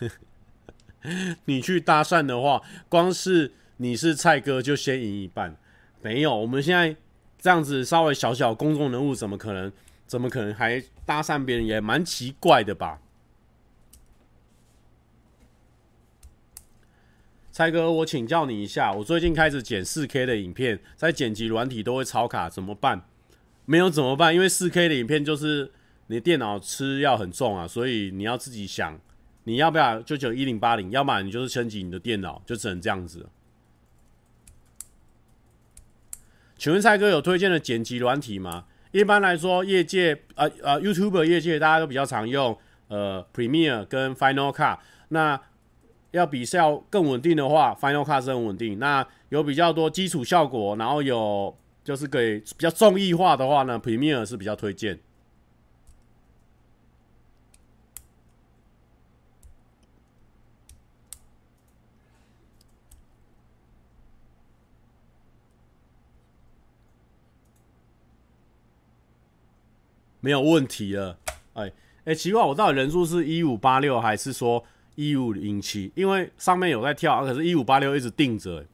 [1.45, 5.57] 你去搭讪的话，光是你是蔡哥就先赢一半。
[6.03, 6.97] 没有，我们现在
[7.39, 9.73] 这样子稍微小小公众人物，怎么可能？
[10.07, 11.65] 怎么可能还搭讪别人？
[11.65, 13.01] 也蛮奇怪的吧。
[17.55, 23.07] 蔡哥，我请教你一下，我最近开始剪四 K 的影片，在剪辑软体都会超卡，怎么办？
[23.65, 24.35] 没有怎么办？
[24.35, 25.71] 因为四 K 的影片就是
[26.09, 28.99] 你电脑吃要很重啊，所以你要自己想，
[29.45, 33.29] 你要不要就九一零八零，要不然你就是升级你的电脑，就只能这样子。
[36.59, 38.65] 请问蔡哥有推荐的剪辑软体吗？
[38.91, 44.79] 一般来说，业界呃呃 YouTube 业界大家都比较常用呃 Premiere 跟 Final Cut，
[45.11, 45.41] 那
[46.15, 48.79] 要比较更稳定的话，Final Cut 是很稳定。
[48.79, 51.53] 那有比较多基础效果，然后有
[51.83, 55.01] 就是给比较综艺化的话呢，Premiere 是比较推荐。
[70.21, 71.19] 没有问题了，
[71.55, 71.73] 哎
[72.05, 75.92] 哎，奇怪，我到底人数是一五八六还是说一五零七？
[75.95, 78.66] 因为上面有在跳，可是一五八六一直定着，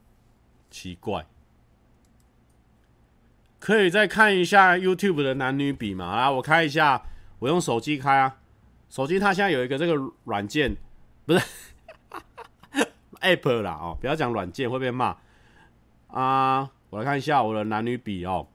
[0.69, 1.25] 奇怪。
[3.59, 6.15] 可以再看一下 YouTube 的男女比嘛？
[6.15, 7.03] 来，我开一下，
[7.39, 8.37] 我用手机开啊。
[8.89, 9.93] 手机它现在有一个这个
[10.25, 10.75] 软件，
[11.25, 11.39] 不是
[13.21, 15.15] App 啦哦，不要讲软件会被骂
[16.07, 16.69] 啊。
[16.89, 18.47] 我来看一下我的男女比哦。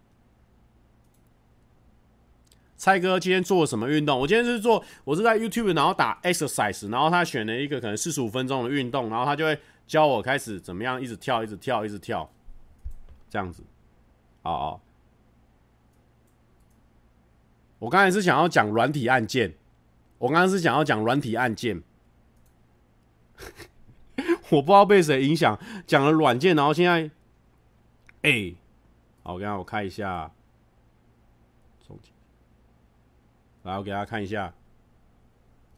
[2.76, 4.20] 蔡哥今天做了什么运动？
[4.20, 12.30] 我今天是做，我是在 YouTube 然后打 exercise，然后他选了一个可能四十五分钟的运动，然后他就会教我开始怎么样，一直跳，一直跳，一直跳，
[13.30, 13.62] 这样子。
[14.42, 14.80] 哦哦，
[17.78, 19.54] 我刚才是想要讲软体按键，
[20.18, 21.82] 我刚才是想要讲软体按键，
[24.50, 27.10] 我不知道被谁影响，讲了软件，然后现在，
[28.22, 28.56] 哎、欸，
[29.22, 30.30] 好，我刚刚我看一下。
[33.66, 34.54] 来，我给大家看一下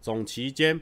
[0.00, 0.78] 总期间。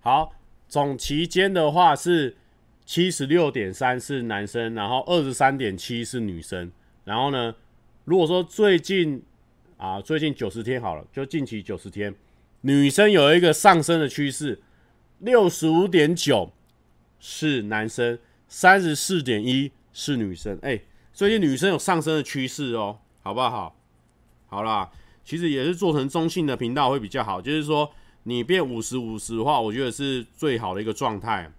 [0.00, 0.32] 好，
[0.68, 2.36] 总期间的话是
[2.84, 6.70] 七十六点三是男生，然后二十三点七是女生。
[7.04, 7.54] 然后呢，
[8.04, 9.22] 如果说最近
[9.76, 12.12] 啊，最近九十天好了，就近期九十天，
[12.62, 14.60] 女生有一个上升的趋势，
[15.20, 16.52] 六十五点九
[17.20, 20.58] 是男生，三十四点一是女生。
[20.62, 20.80] 哎、
[21.12, 23.76] 最近女生有上升的趋势哦，好不好？
[24.48, 24.90] 好啦。
[25.30, 27.88] 其实也是做成中性的频道会比较好，就是说
[28.24, 31.52] 你变五十五十的话，我觉得是最好的一个状态。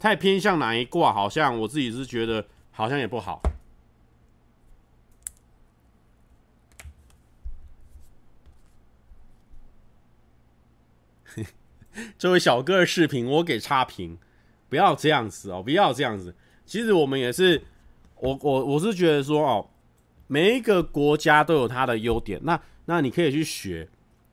[0.00, 3.40] 太偏向哪一卦，好像我自己是觉得好像也不好。
[12.18, 14.18] 这位小哥的视频我给差评，
[14.68, 16.34] 不要这样子哦，不要这样子。
[16.66, 17.62] 其实我们也是，
[18.16, 19.68] 我我我是觉得说哦。
[20.32, 23.86] 每一个国家都有它的优点，那那你可以去学，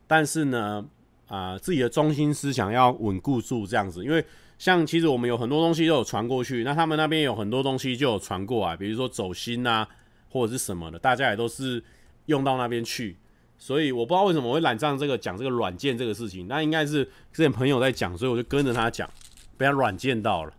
[0.08, 0.86] 但是呢，
[1.28, 4.26] 啊、自己的中心思想要稳固住这样子，因为
[4.58, 9.86] 像其实我们有很多东西都有传过去，那他们那边有很多东西就有传过来，比如说走心啊，
[10.30, 11.84] 或者是什么的，大家也都是
[12.28, 13.18] 用到那边去，
[13.58, 19.10] 所以我不知道为什么我会揽上这个讲这个软件这个事情，那应该是之前朋友在讲，所以我就跟着他讲，
[19.58, 20.54] 被他软见到了，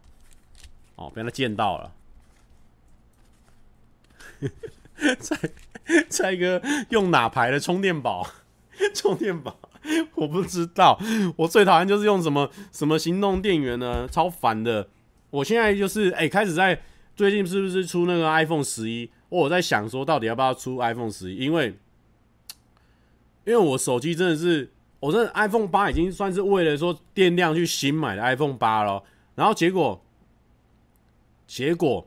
[0.97, 1.93] 哦，被他见到了。
[5.19, 5.37] 蔡
[6.09, 8.27] 蔡哥用哪牌的充电宝？
[8.95, 9.59] 充电宝
[10.15, 10.99] 我不知道。
[11.37, 14.09] 我最讨厌就是用什么什么行动电源呢？
[14.11, 14.89] 超烦的。
[15.31, 16.81] 我现在就是哎、开始在
[17.15, 19.11] 最近是不是出那个 iPhone 十一？
[19.29, 21.37] 我在想说，到底要不要出 iPhone 十一？
[21.37, 21.77] 因为
[23.45, 24.71] 因为我手机真的是，
[25.01, 29.03] 我这 iPhone 八已经算是为了说电量去新买的 iPhone 八了。
[29.35, 30.03] 然后结果
[31.47, 32.07] 结果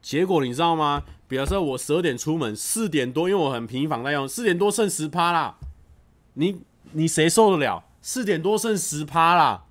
[0.00, 1.04] 结果你知道吗？
[1.26, 5.56] 比如说我十二点出门，四点多，因为我很频繁在用，四点多剩十趴啦。
[6.34, 6.60] 你
[6.92, 7.84] 你谁受得了？
[8.02, 9.64] 四点多剩十趴啦。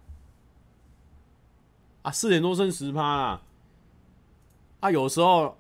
[2.02, 3.42] 啊，四点多剩十趴啦。
[4.80, 5.58] 啊，有时候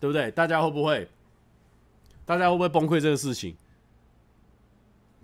[0.00, 0.30] 对不对？
[0.30, 1.08] 大家会不会？
[2.24, 3.56] 大家会不会崩溃这个事情？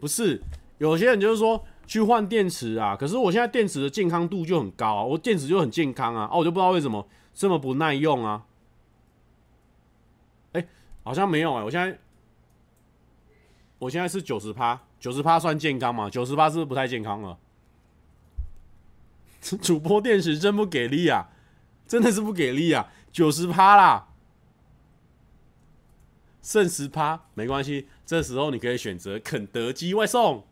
[0.00, 0.40] 不是，
[0.78, 8.44] 有些人就是说去换电池啊，可是我现在电池的健康度就很高啊，我电池就很健康啊，啊，我就不知道为什么这么不耐用啊。
[11.04, 11.98] 好像没有哎、我现在
[13.78, 16.10] 我现在是九十趴，九十趴算健康吗？
[16.10, 17.38] 九十趴是不是不太健康了？
[19.60, 21.28] 主播电池真不给力啊，
[21.86, 24.08] 真的是不给力啊，九十趴啦，
[26.42, 30.44] 剩十趴没关系，这时候你可以选择肯德基外送。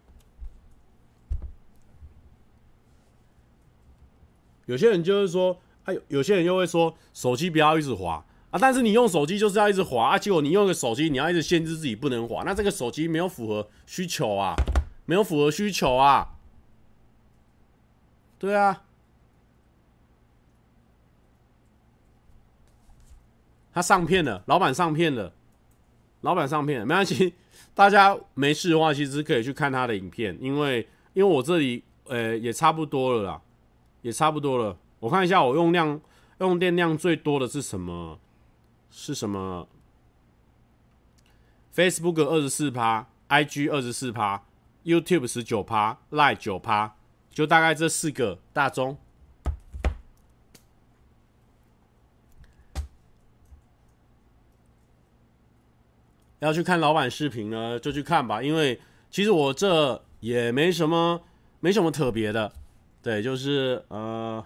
[4.67, 8.25] 有些人就是说，哎，有些人又会说，手机不要一直滑。
[8.53, 8.59] 啊！
[8.61, 14.55] 但是你用手机就是要一直滑啊，结果你用个手机，你要一直限制自己不能滑，那这个手机没有符合需求啊，
[15.07, 16.35] 没有符合需求啊。
[18.39, 18.83] 对啊，
[23.73, 25.33] 他上片了，老板上片了，
[26.21, 27.33] 老板上片，没关系，
[27.75, 33.41] 大家没事的话，其实可以去看他的影片，因为因为我这里呃也差不多了啦，
[34.03, 34.77] 也差不多了。
[35.01, 35.99] 我看一下我用量
[36.41, 38.19] 用电量最多的是什么？
[38.95, 39.66] 是什么
[41.74, 44.45] ？Facebook 二十四趴，IG 二十四趴
[44.84, 46.95] ，YouTube 十九趴，Line 九趴，
[47.30, 48.99] 就大概这四个大中。
[56.40, 58.43] 要去看老板视频呢，就去看吧。
[58.43, 58.78] 因为
[59.11, 61.22] 其实我这也没什么，
[61.61, 62.53] 没什么特别的。
[63.01, 64.45] 对，就是呃，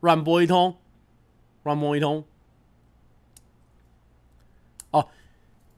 [0.00, 0.76] 乱播一通，
[1.62, 2.22] 乱播一通。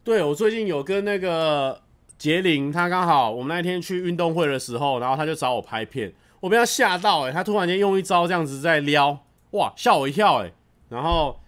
[0.08, 1.82] 对，我最近有跟那个
[2.16, 10.50] 杰林，他刚好我们那天去运动会的时候，然后他就找我拍片，我被他吓到哎，他突然间用一招这样子在撩，哇，吓我一跳哎，
[10.88, 11.38] 然后。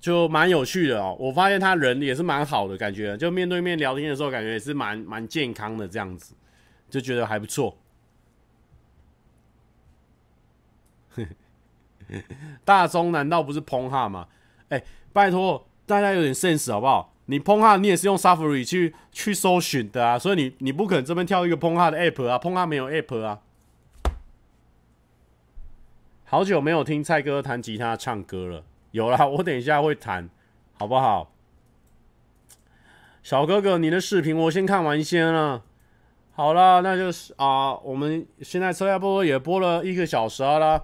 [0.00, 6.36] 就蛮有趣的哦，我发现他人也是蛮好的感觉，就面对面聊天的时候，感觉也是蛮蛮健康的这样子，
[6.88, 7.76] 就觉得还不错。
[12.64, 14.28] 大中难道不是 Pornhub 吗？
[14.68, 14.80] 哎、
[15.12, 17.12] 拜托大家有点 sense 好不好？
[17.30, 23.40] 你 Pornhub 你也是用 Safari 去去搜寻的啊，所以你你不可能这边跳一个 Pornhub 的 app 啊，Pornhub 没有 app 啊。
[26.24, 28.64] 好久没有听蔡哥弹吉他唱歌了。
[28.92, 30.30] 有啦，我等一下会弹，
[30.78, 31.30] 好不好？
[33.22, 35.62] 小哥哥，你的视频我先看完先了。
[36.32, 40.82] 好了，那就是啊，我们现在车下播也播了一个小时了。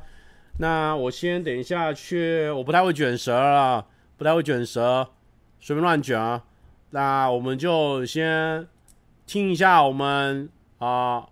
[0.59, 3.87] 那我先等一下去，我不太会卷舌了，
[4.19, 5.09] 不太会卷舌，
[5.65, 6.45] 随便乱卷啊。
[6.91, 8.69] 那我们就先
[9.25, 11.27] 听一下我们啊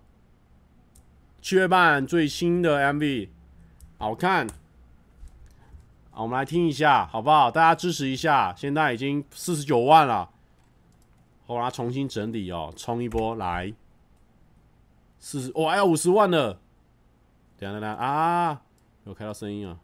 [1.43, 3.29] 七月半最新的 MV，
[3.99, 4.49] 好看。
[6.13, 7.51] 好，我们来听一下，好不好？
[7.51, 10.31] 大家支持一下，现在已经四十九万了。
[11.45, 13.75] 我来重新整理哦，冲一波来，
[15.19, 16.59] 四十，哦，还有五十万了。
[17.59, 18.63] 等下等下啊，
[19.05, 19.79] 有开到声音啊，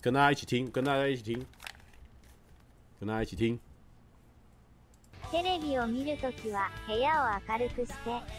[0.00, 1.44] 跟大家一起听，跟大家一起听，
[3.00, 3.58] 跟大家一起听。
[5.30, 7.94] テレビを見るときは部屋を明るくして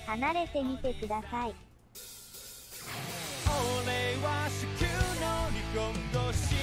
[0.08, 1.54] 離れてみてください。
[3.46, 4.90] 俺は子宮
[5.22, 5.94] の離婚
[6.28, 6.56] 後し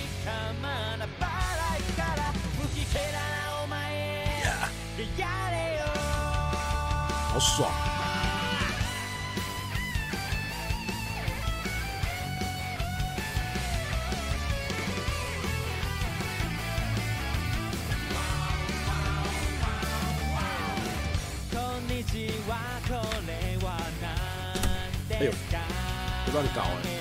[0.61, 2.65] まだバラいから無
[3.13, 5.85] なお前やれよ
[21.97, 22.03] 哎
[25.25, 25.33] 呦，
[26.27, 26.93] 不乱搞哎！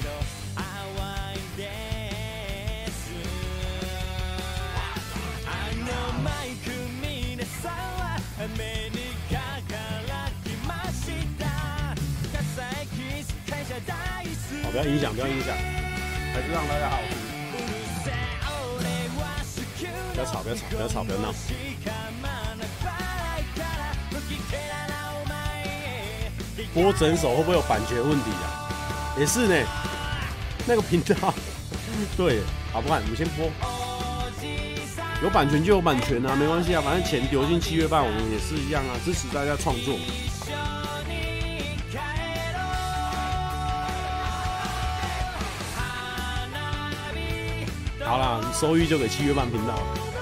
[14.72, 15.54] 不要影响，不要影响，
[16.34, 17.18] 还是让大家好听。
[20.14, 21.34] 不要吵，不要吵，不要吵，不要闹。
[26.74, 28.68] 播整首会不会有版权问题啊？
[29.18, 29.56] 也是呢，
[30.68, 31.34] 那个频道，
[32.18, 32.42] 对，
[32.74, 33.00] 好不好？
[33.00, 33.50] 你们先播，
[35.24, 39.98] 有版权就有版权啊，没关系啊，反正钱丢进七月半，我们也是一样啊，支持大家创作。
[48.04, 50.15] 好啦，收益就给七月半频道。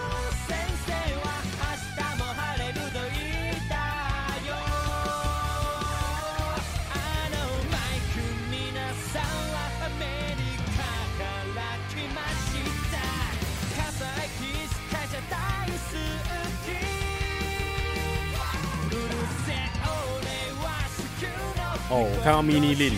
[22.34, 22.96] 看到 mini link。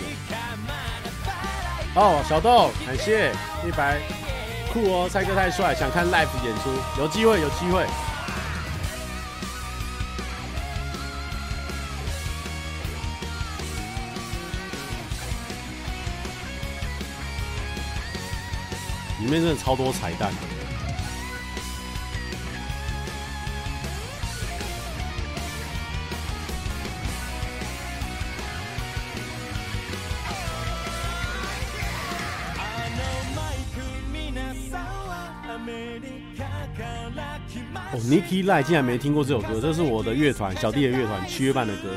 [1.93, 3.33] 哦，小豆，感谢
[3.67, 3.99] 一百。
[4.71, 7.85] 酷哦，蔡哥太帅，想看 live 演出，有机会，有机会。
[19.19, 20.31] 里面真的超多彩蛋。
[38.15, 41.89] ，Nicky Lie 竟然没听过这首歌，这是我的乐团小弟的乐团七月半的歌。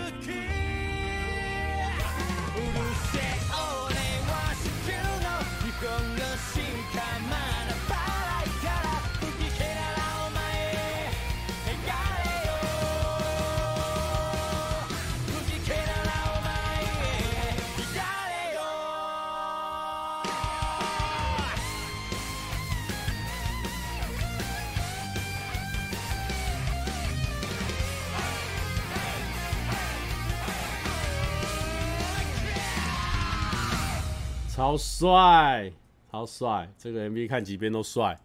[34.98, 35.72] 帅，
[36.10, 36.68] 超帅！
[36.76, 38.18] 这个 MV 看几遍都帅。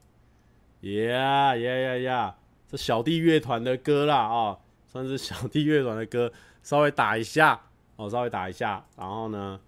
[0.81, 2.35] 呀呀呀呀！
[2.67, 6.33] 这小弟乐团的歌啦啊、哦，算是小弟乐团的歌，
[6.63, 7.61] 稍微打一下
[7.95, 8.83] 哦，稍微打一下。
[8.97, 9.61] 然后呢，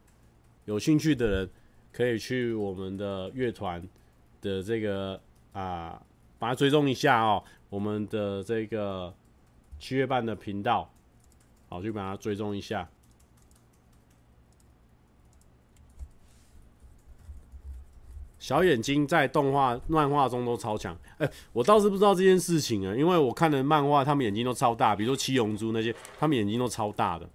[0.65, 1.49] 有兴趣的人
[1.93, 3.87] 可以去我们的乐团
[4.41, 5.21] 的这个
[5.53, 6.01] 啊，
[6.39, 9.13] 把它追踪一下哦，我们的这个
[9.77, 10.91] 七月半的频道，
[11.69, 12.89] 好，去把它追踪一下。
[18.45, 20.95] 小眼睛在动画、漫画中都超强。
[21.17, 27.27] 哎，我倒是不知道这件事情啊，因为我看的漫画，他们眼睛都超大，比如说七龙珠那些，他们眼睛都超大的。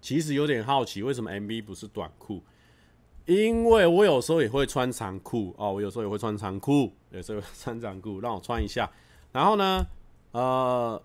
[0.00, 2.42] 其实有点好奇，为什么 MV 不是短裤？
[3.26, 8.90] 因为我有时候也会穿长裤哦，我有时候也会穿长裤，有时候穿长裤，让我穿一下。
[9.30, 9.86] 然后呢，
[10.32, 11.00] 呃，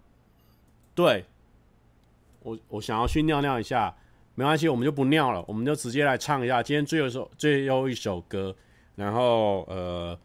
[0.95, 1.23] 对，
[2.41, 3.95] 我我想要去尿尿一下。
[4.35, 8.55] 没关系，我们就不尿了，我们就直接来唱一下今天最后一首最后一首歌。
[8.95, 10.17] 然后呃，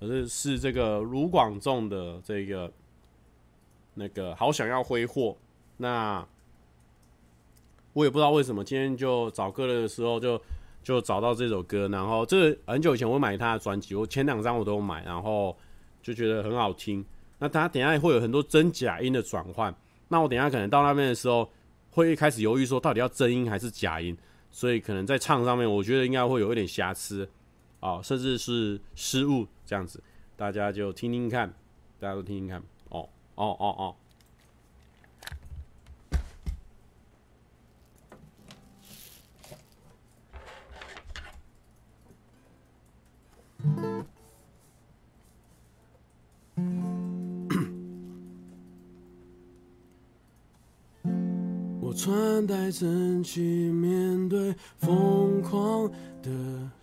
[0.00, 2.72] 是是这个卢广仲的这个
[3.94, 5.36] 那个好想要挥霍。
[5.76, 6.26] 那
[7.92, 10.40] 我也不知道为什么今天就找歌的时候就
[10.82, 11.88] 就找到这首歌。
[11.88, 15.54] 然后这很久以前我买他的专辑，我前两张我都买，然后
[16.02, 17.04] 就觉得很好听。
[17.38, 19.74] 那他等下会有很多真假音的转换。
[20.08, 21.46] 那我等下可能到那边的时候。
[21.92, 24.16] 会一开始犹豫说到底要真音还是假音，
[24.50, 27.28] 所以可能在唱上面，我觉得应该会有一点瑕疵
[27.80, 30.02] 啊，甚至是失误这样子，
[30.34, 31.54] 大家就听听看，
[32.00, 33.96] 大家都听听看，哦哦哦哦。
[51.92, 55.90] 穿戴整齐，面对疯狂
[56.22, 56.30] 的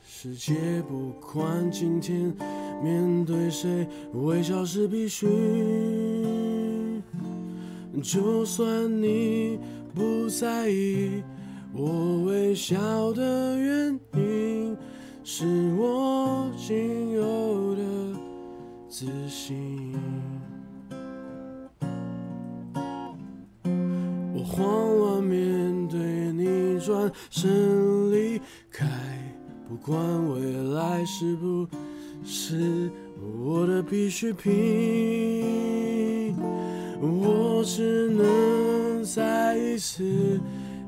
[0.05, 2.33] 世界，不管今天
[2.83, 5.27] 面对谁，微笑是必须。
[8.01, 9.59] 就算你
[9.93, 11.23] 不在意，
[11.73, 14.77] 我微笑的原因，
[15.23, 17.83] 是我仅有的
[18.87, 19.93] 自信。
[24.59, 25.97] 慌乱面对
[26.33, 28.85] 你转身离开，
[29.69, 29.97] 不管
[30.31, 31.65] 未来是不
[32.25, 32.91] 是
[33.41, 34.51] 我的必需品，
[36.99, 40.37] 我只能再一次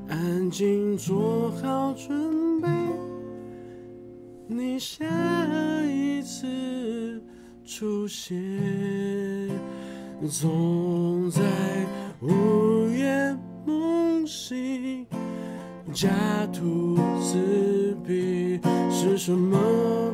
[0.06, 2.68] 安静做好准备，
[4.48, 5.06] 你下
[5.86, 7.18] 一次
[7.64, 8.36] 出现
[10.28, 11.40] 总在
[12.20, 13.31] 午夜
[14.22, 15.04] 梦醒，
[15.92, 16.08] 家
[16.52, 19.58] 徒四壁是什么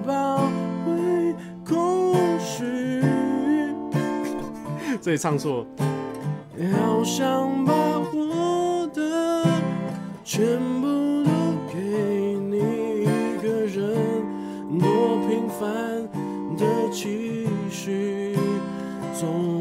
[0.06, 0.50] 包
[0.86, 3.02] 围空虚？
[5.02, 5.66] 这里唱错。
[6.72, 7.74] 好想把
[8.14, 9.44] 我的
[10.24, 11.30] 全部都
[11.70, 11.78] 给
[12.48, 12.56] 你
[13.02, 13.94] 一个人，
[14.78, 16.08] 多平凡
[16.56, 18.34] 的期许，
[19.12, 19.57] 总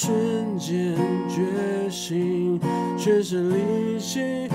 [0.00, 0.94] 瞬间
[1.28, 2.60] 觉醒，
[2.96, 4.48] 全身力气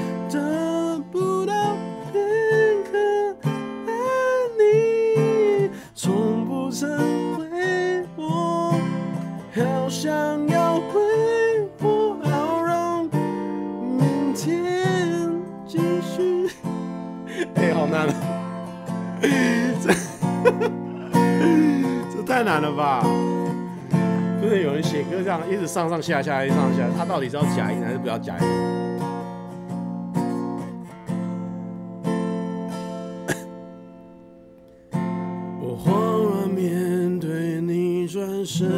[25.50, 28.44] 一直上上下下，一直上下，他到底是要假音还是不要假音？
[35.62, 38.70] 我慌乱面对你转身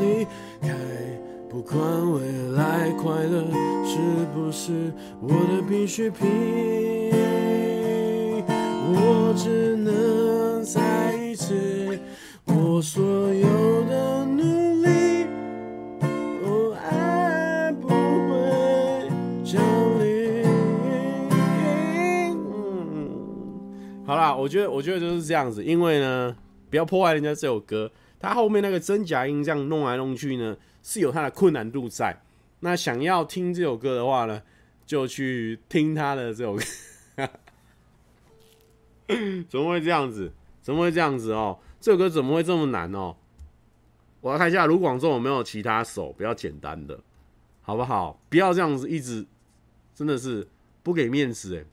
[0.00, 0.24] 离
[0.60, 0.68] 开，
[1.48, 1.76] 不管
[2.12, 2.20] 未
[2.52, 3.44] 来快乐
[3.84, 3.98] 是
[4.34, 6.28] 不是我的必需品，
[24.42, 26.36] 我觉得，我觉得就是这样子，因为呢，
[26.68, 27.88] 不要破坏人家这首歌，
[28.18, 32.20] 它后面那个真假音这样弄来弄去呢，是有它的困难度在。
[32.58, 34.42] 那想要听这首歌的话呢，
[34.84, 36.62] 就去听他的这首歌。
[39.48, 40.32] 怎么会这样子？
[40.60, 41.58] 怎么会这样子哦？
[41.80, 43.14] 这首歌怎么会这么难哦？
[44.20, 46.98] 我要看一下卢广仲有没有其他手比较简单的。
[47.60, 48.20] 好不好？
[48.28, 49.24] 不要这样子一直，
[49.94, 50.48] 真的是
[50.82, 51.64] 不给面子哎。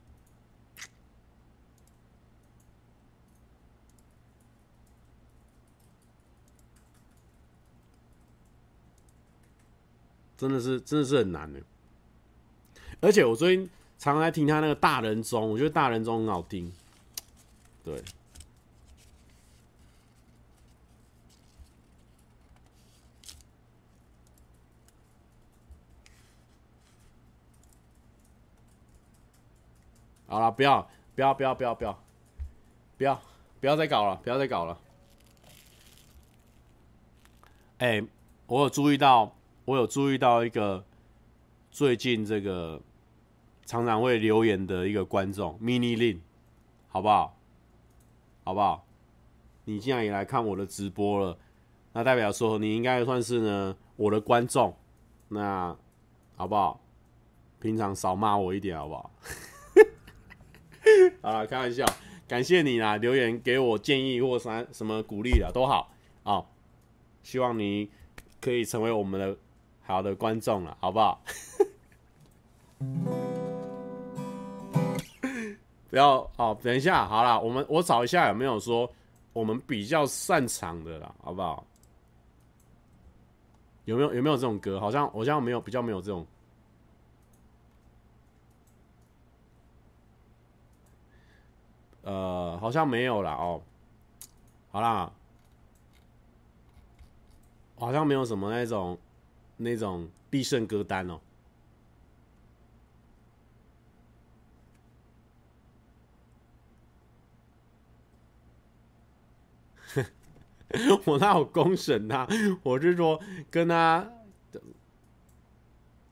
[10.40, 11.60] 真的是，真的是很难的。
[13.02, 13.68] 而且我最近
[13.98, 16.72] 常常在听他那个大人中，我觉得大人中很好听。
[17.84, 18.02] 对，
[30.26, 32.00] 好了，不要，不要，不要，不要，不要，
[32.96, 33.22] 不要，
[33.60, 34.78] 不要再搞了，不要再搞了。
[37.76, 38.02] 哎，
[38.46, 39.36] 我有注意到。
[39.70, 40.84] 我有注意到一个
[41.70, 42.80] 最近这个
[43.64, 46.18] 常常会留言的一个观众，Mini Lin，
[46.88, 47.36] 好不好？
[48.42, 48.84] 好不好？
[49.66, 51.38] 你既然也来看我的直播了，
[51.92, 54.74] 那代表说你应该算是呢我的观众，
[55.28, 55.76] 那
[56.34, 56.80] 好不好？
[57.60, 59.10] 平常少骂我一点，好不好？
[61.22, 61.86] 好了，开玩笑，
[62.26, 65.92] 感谢你啦，留言给我建议或啥什么鼓励的都好
[66.24, 66.44] 啊，
[67.22, 67.88] 希望你
[68.40, 69.38] 可以成为我们的。
[69.90, 71.20] 好的观众了，好不好？
[75.90, 78.88] 不要哦，等一下，好了，我们我找一下有没有说
[79.32, 81.64] 我们比较擅长的啦，好不好？
[83.86, 84.78] 有没有有没有这种歌？
[84.78, 86.24] 好像好像没有，比较没有这种。
[92.02, 93.60] 呃，好像没有啦哦。
[94.70, 95.10] 好啦，
[97.76, 98.96] 好像没有什么那种。
[99.62, 101.20] 那种必胜歌单哦，
[111.04, 112.26] 我哪有公审他？
[112.62, 113.20] 我是说
[113.50, 114.10] 跟他，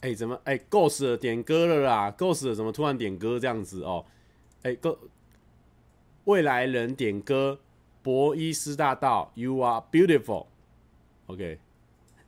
[0.00, 4.04] 哎，怎么哎，Ghost 点歌了啦？Ghost 怎么突然点歌这样子哦？
[4.62, 4.98] 哎，Go
[6.24, 7.58] 未来人点歌，
[8.02, 11.58] 博伊斯大道，You are beautiful，OK，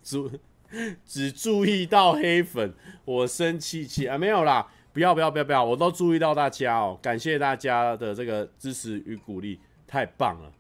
[0.03, 0.31] 主。
[1.05, 2.73] 只注意到黑粉，
[3.05, 4.17] 我生气气啊！
[4.17, 10.53] 没有啦，不要不要不要不要，我都注意到大家哦，感谢大家的这个支持与鼓励，太棒了，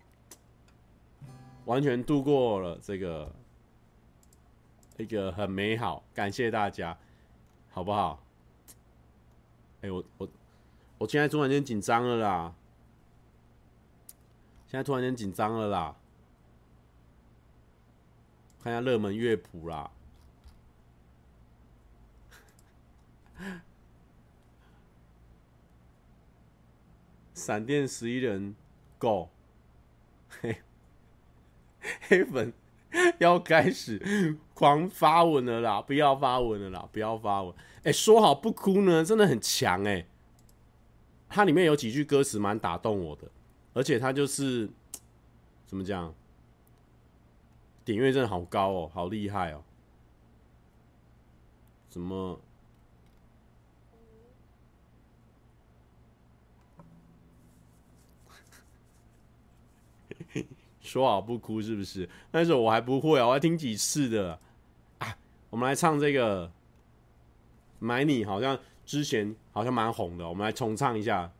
[1.64, 3.32] 完全度过了这个
[4.96, 6.98] 一个很美好，感谢大家，
[7.70, 8.22] 好不好？
[9.82, 10.28] 哎、我我
[10.98, 12.52] 我现在突然间紧张了啦，
[14.66, 15.96] 现在突然间紧张了啦，
[18.62, 19.88] 看一下热门乐谱啦。
[27.34, 28.54] 闪电十一人
[28.98, 29.30] ，Go！
[30.28, 30.60] 黑
[32.08, 32.52] 黑粉
[33.18, 35.80] 要开始狂发文了啦！
[35.80, 36.88] 不要发文了啦！
[36.92, 37.54] 不要发文！
[37.82, 40.06] 哎、说好不哭呢，真的很强哎、
[41.28, 43.30] 它里面有几句歌词蛮打动我的，
[43.72, 44.68] 而且它就是
[45.66, 46.14] 怎么讲，
[47.84, 49.62] 点阅真的好高哦，好厉害哦。
[51.88, 52.38] 怎么？
[60.90, 62.08] 说好不哭是不是？
[62.32, 64.36] 但是我还不会啊，我要听几次的
[64.98, 65.16] 啊。
[65.48, 66.48] 我们来唱这个
[67.78, 71.30] 《买你》，好像之前好像蛮红的，我们来重唱一下。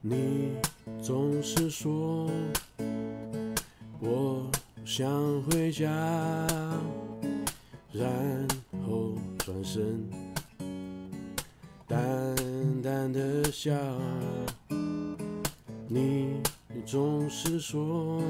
[0.00, 0.52] 你
[1.02, 2.30] 总是说
[3.98, 4.48] 我
[4.84, 5.88] 想回家
[7.92, 8.08] 然
[8.86, 10.08] 后转身
[11.88, 12.36] 淡
[12.80, 13.74] 淡的笑
[15.88, 16.40] 你
[16.86, 18.22] 总是说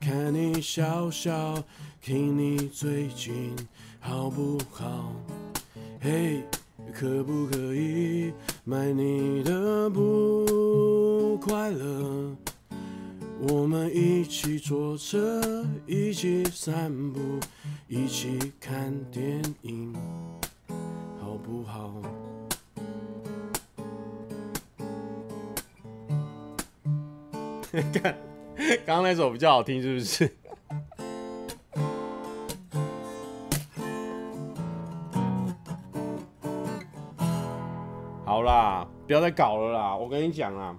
[0.00, 1.62] 看你笑笑，
[2.02, 3.54] 听你最近
[29.12, 30.34] 刚刚那首比较好听，是不是？
[38.24, 39.94] 好啦，不要再搞了啦！
[39.94, 40.74] 我跟你讲啦，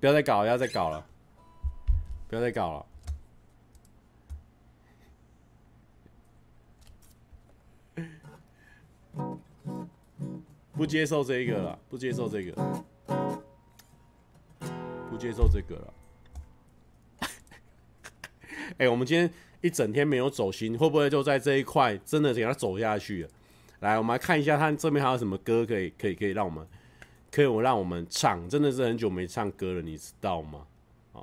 [0.00, 1.06] 不要再搞，不要再搞了。
[2.28, 2.86] 不要再搞了！
[10.72, 12.84] 不接受这个了，不接受这个，
[15.08, 15.94] 不接受这个了。
[18.78, 19.30] 哎、我们今天
[19.60, 23.28] 一整天没有走心，会不会就在这一块真的给他走下去了？
[23.80, 26.66] 来，我们来看一下他这边还有什么歌可以，可以，可以让我们，
[27.30, 28.48] 可以我让我们唱。
[28.48, 30.66] 真的是很久没唱歌了，你知道吗？
[31.12, 31.20] 啊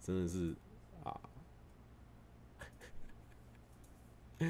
[0.00, 0.54] 真的是
[1.04, 1.20] 啊，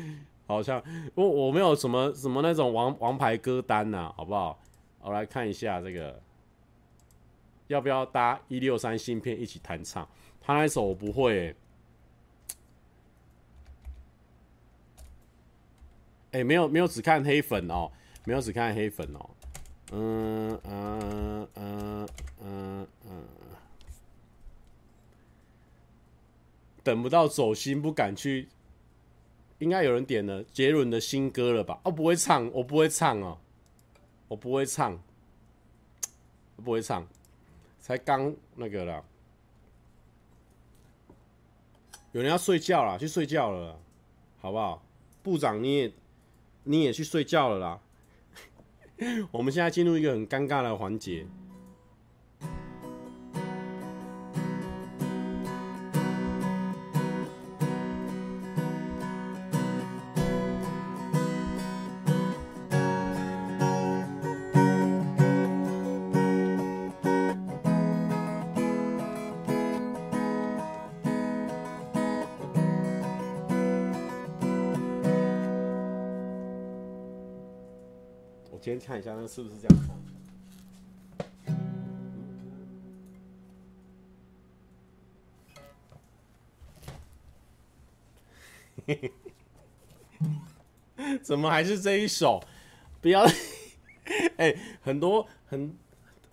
[0.46, 0.82] 好像
[1.14, 4.58] 我我没有什么什么那种王王牌歌单呐、好不好？
[5.00, 6.22] 我来看一下这个，
[7.66, 10.08] 要不要搭一六三芯片一起弹唱？
[10.42, 11.56] 他那首我不会、欸，
[16.40, 17.90] 哎、没有没有只看黑粉哦，
[18.24, 19.30] 没有只看黑粉哦，
[19.92, 22.08] 嗯嗯嗯
[22.40, 23.24] 嗯嗯。
[26.82, 28.48] 等不到走心，不敢去。
[29.60, 31.80] 应该有人点了杰伦的新歌了吧？
[31.84, 33.38] 哦，不会唱，我不会唱哦，
[34.26, 35.00] 我不会唱，
[36.56, 37.06] 不会唱，
[37.78, 39.04] 才刚那个了。
[42.12, 43.78] 有人要睡觉了，去睡觉了，
[44.40, 44.82] 好不好？
[45.22, 45.92] 部长你也
[46.64, 47.80] 你也去睡觉了啦。
[49.30, 51.26] 我们现在进入一个很尴尬的环节。
[79.26, 79.78] 是不是这样？
[91.22, 92.42] 怎么还是这一首？
[93.00, 93.24] 不要！
[94.36, 95.72] 哎、很多很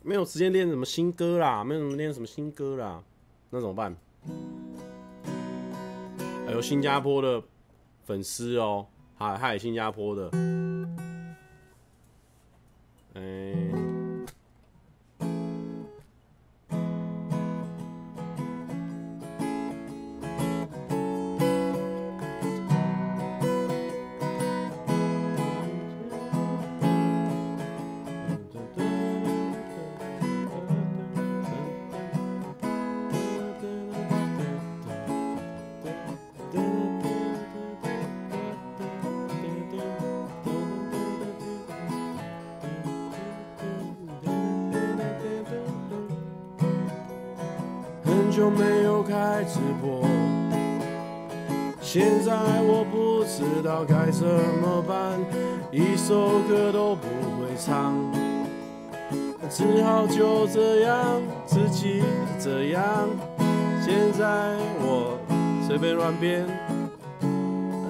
[0.02, 3.04] 没有时间练什么新歌啦，没有什么练什么新歌啦，
[3.52, 3.96] 那怎么办？
[6.46, 7.44] 还有新加坡的
[8.06, 10.32] 粉丝哦，还还有新加坡的。
[13.20, 13.69] pain.
[55.72, 57.08] 一首歌都不
[57.40, 57.94] 会唱，
[59.52, 62.02] 只好就这样自己
[62.40, 63.08] 这样。
[63.86, 65.20] 现在我
[65.68, 66.44] 随便乱编，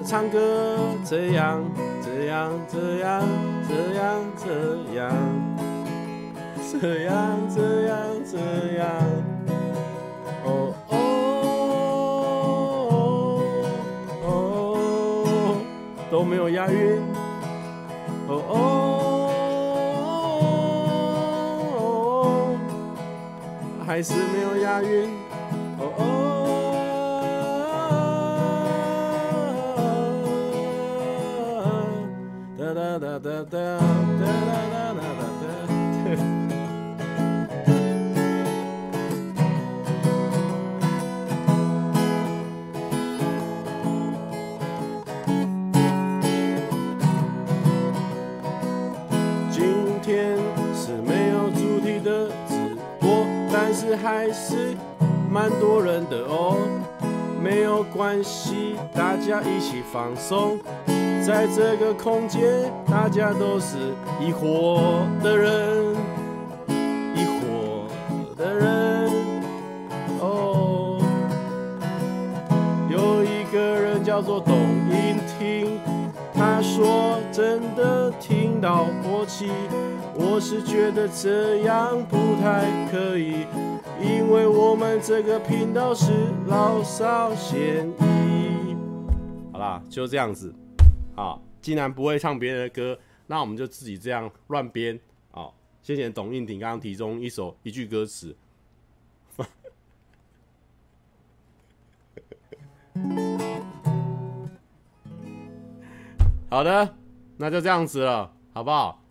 [0.04, 0.76] 唱歌
[1.06, 1.64] 这样
[2.04, 3.22] 这样这样
[3.66, 4.46] 这样这
[4.94, 5.10] 样
[6.70, 7.96] 这样这样
[8.30, 8.36] 这
[8.78, 8.86] 样。
[10.44, 10.94] 哦哦
[12.92, 13.40] 哦
[14.22, 15.56] 哦，
[16.10, 17.09] 都没有押韵。
[18.32, 18.54] 哦哦
[21.80, 22.56] 哦，
[23.84, 25.10] 还是没有押韵。
[25.80, 26.04] 哦哦，
[32.56, 34.24] 哒哒哒哒哒哒
[34.70, 35.39] 哒哒哒
[54.02, 54.76] 还是
[55.30, 56.56] 蛮多人的哦。
[57.42, 60.58] 没有关系，大家一起放松，
[61.26, 65.96] 在这个空间，大家都是一伙的人，
[67.14, 67.86] 一伙
[68.36, 69.10] 的人。
[70.20, 71.00] 哦，
[72.90, 74.54] 有一个人叫做董
[74.90, 75.80] 音听，
[76.34, 79.50] 他说真的听到过气，
[80.14, 83.46] 我是觉得这样不太可以。
[84.02, 86.10] 因为我们这个频道是
[86.46, 88.74] 老少咸宜。
[89.52, 90.54] 好啦，就这样子。
[91.14, 94.98] 好，既然不会唱别人的歌，那我们就自己这样乱编。
[95.30, 98.34] 好，谢谢董应婷刚刚提中一首一句歌词。
[106.48, 106.96] 好的，
[107.36, 109.02] 那就这样子了，好不好？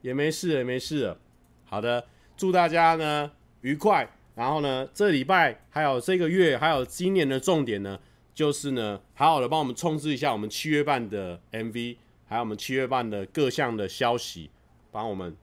[0.00, 1.16] 也没事，也没事。
[1.64, 2.06] 好的，
[2.36, 3.32] 祝大家呢
[3.62, 4.08] 愉快。
[4.38, 7.98] 然后呢，这礼拜还有这个月，还有今年的重点呢，
[8.32, 11.96] 就是呢，好好的帮我们冲刺一下我们七月半的 MV，
[12.28, 14.48] 还有我们七月半的各项的消息，
[14.92, 15.36] 帮我们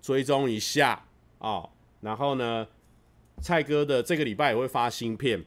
[0.00, 1.04] 追踪一下
[1.38, 1.70] 哦。
[2.00, 2.66] 然后呢，
[3.40, 5.44] 蔡哥的这个礼拜也会发新片。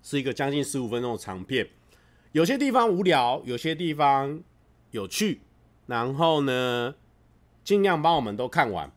[0.00, 1.68] 是一个将近十五分钟的长片，
[2.32, 4.40] 有些地方无聊，有些地方
[4.92, 5.40] 有趣，
[5.86, 6.94] 然后呢，
[7.62, 8.90] 尽量帮我们都看完，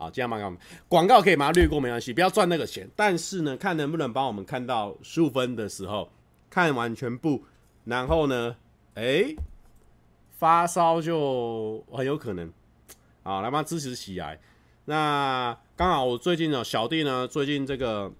[0.00, 0.56] 好，今天帮我们。
[0.88, 2.88] 广告可以把它略过，没关系，不要赚那个钱。
[2.94, 6.08] 但是呢，看能不能帮我们看到十五分的时候
[6.48, 7.42] 看完全部，
[7.84, 8.56] 然后呢，
[8.94, 9.34] 哎、
[10.30, 12.52] 发烧就很有可能，
[13.24, 14.40] 好，来帮支持起来。
[14.84, 18.12] 那刚好我最近呢，小弟呢，最近这个。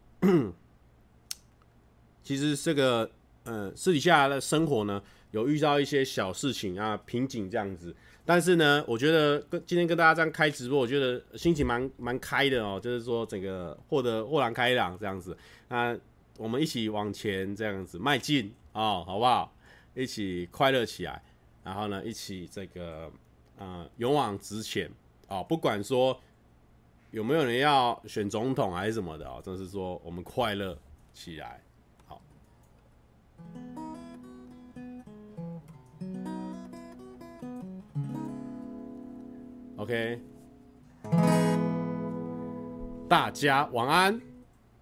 [2.24, 3.10] 其实这个，
[3.44, 7.96] 呃，私底下的生活呢，有遇到一些小事情啊，瓶颈这样子。
[8.28, 15.34] 但是呢，我觉得跟今天跟大家这样开直播，我觉得心情蛮蛮开的哦，就是说整个获得豁然开朗这样子。
[15.68, 15.98] 那
[16.36, 19.50] 我们一起往前这样子迈进哦，好不好？
[19.94, 21.22] 一起快乐起来，
[21.64, 23.10] 然后呢，一起这个，
[23.56, 24.90] 呃，勇往直前
[25.28, 25.42] 哦。
[25.48, 26.20] 不管说
[27.10, 30.78] 有没有人要选总统还是什么的哦，就是说我们快乐
[31.14, 31.62] 起来。
[32.06, 32.20] 好
[39.78, 40.20] OK，
[43.08, 44.27] 大家晚安。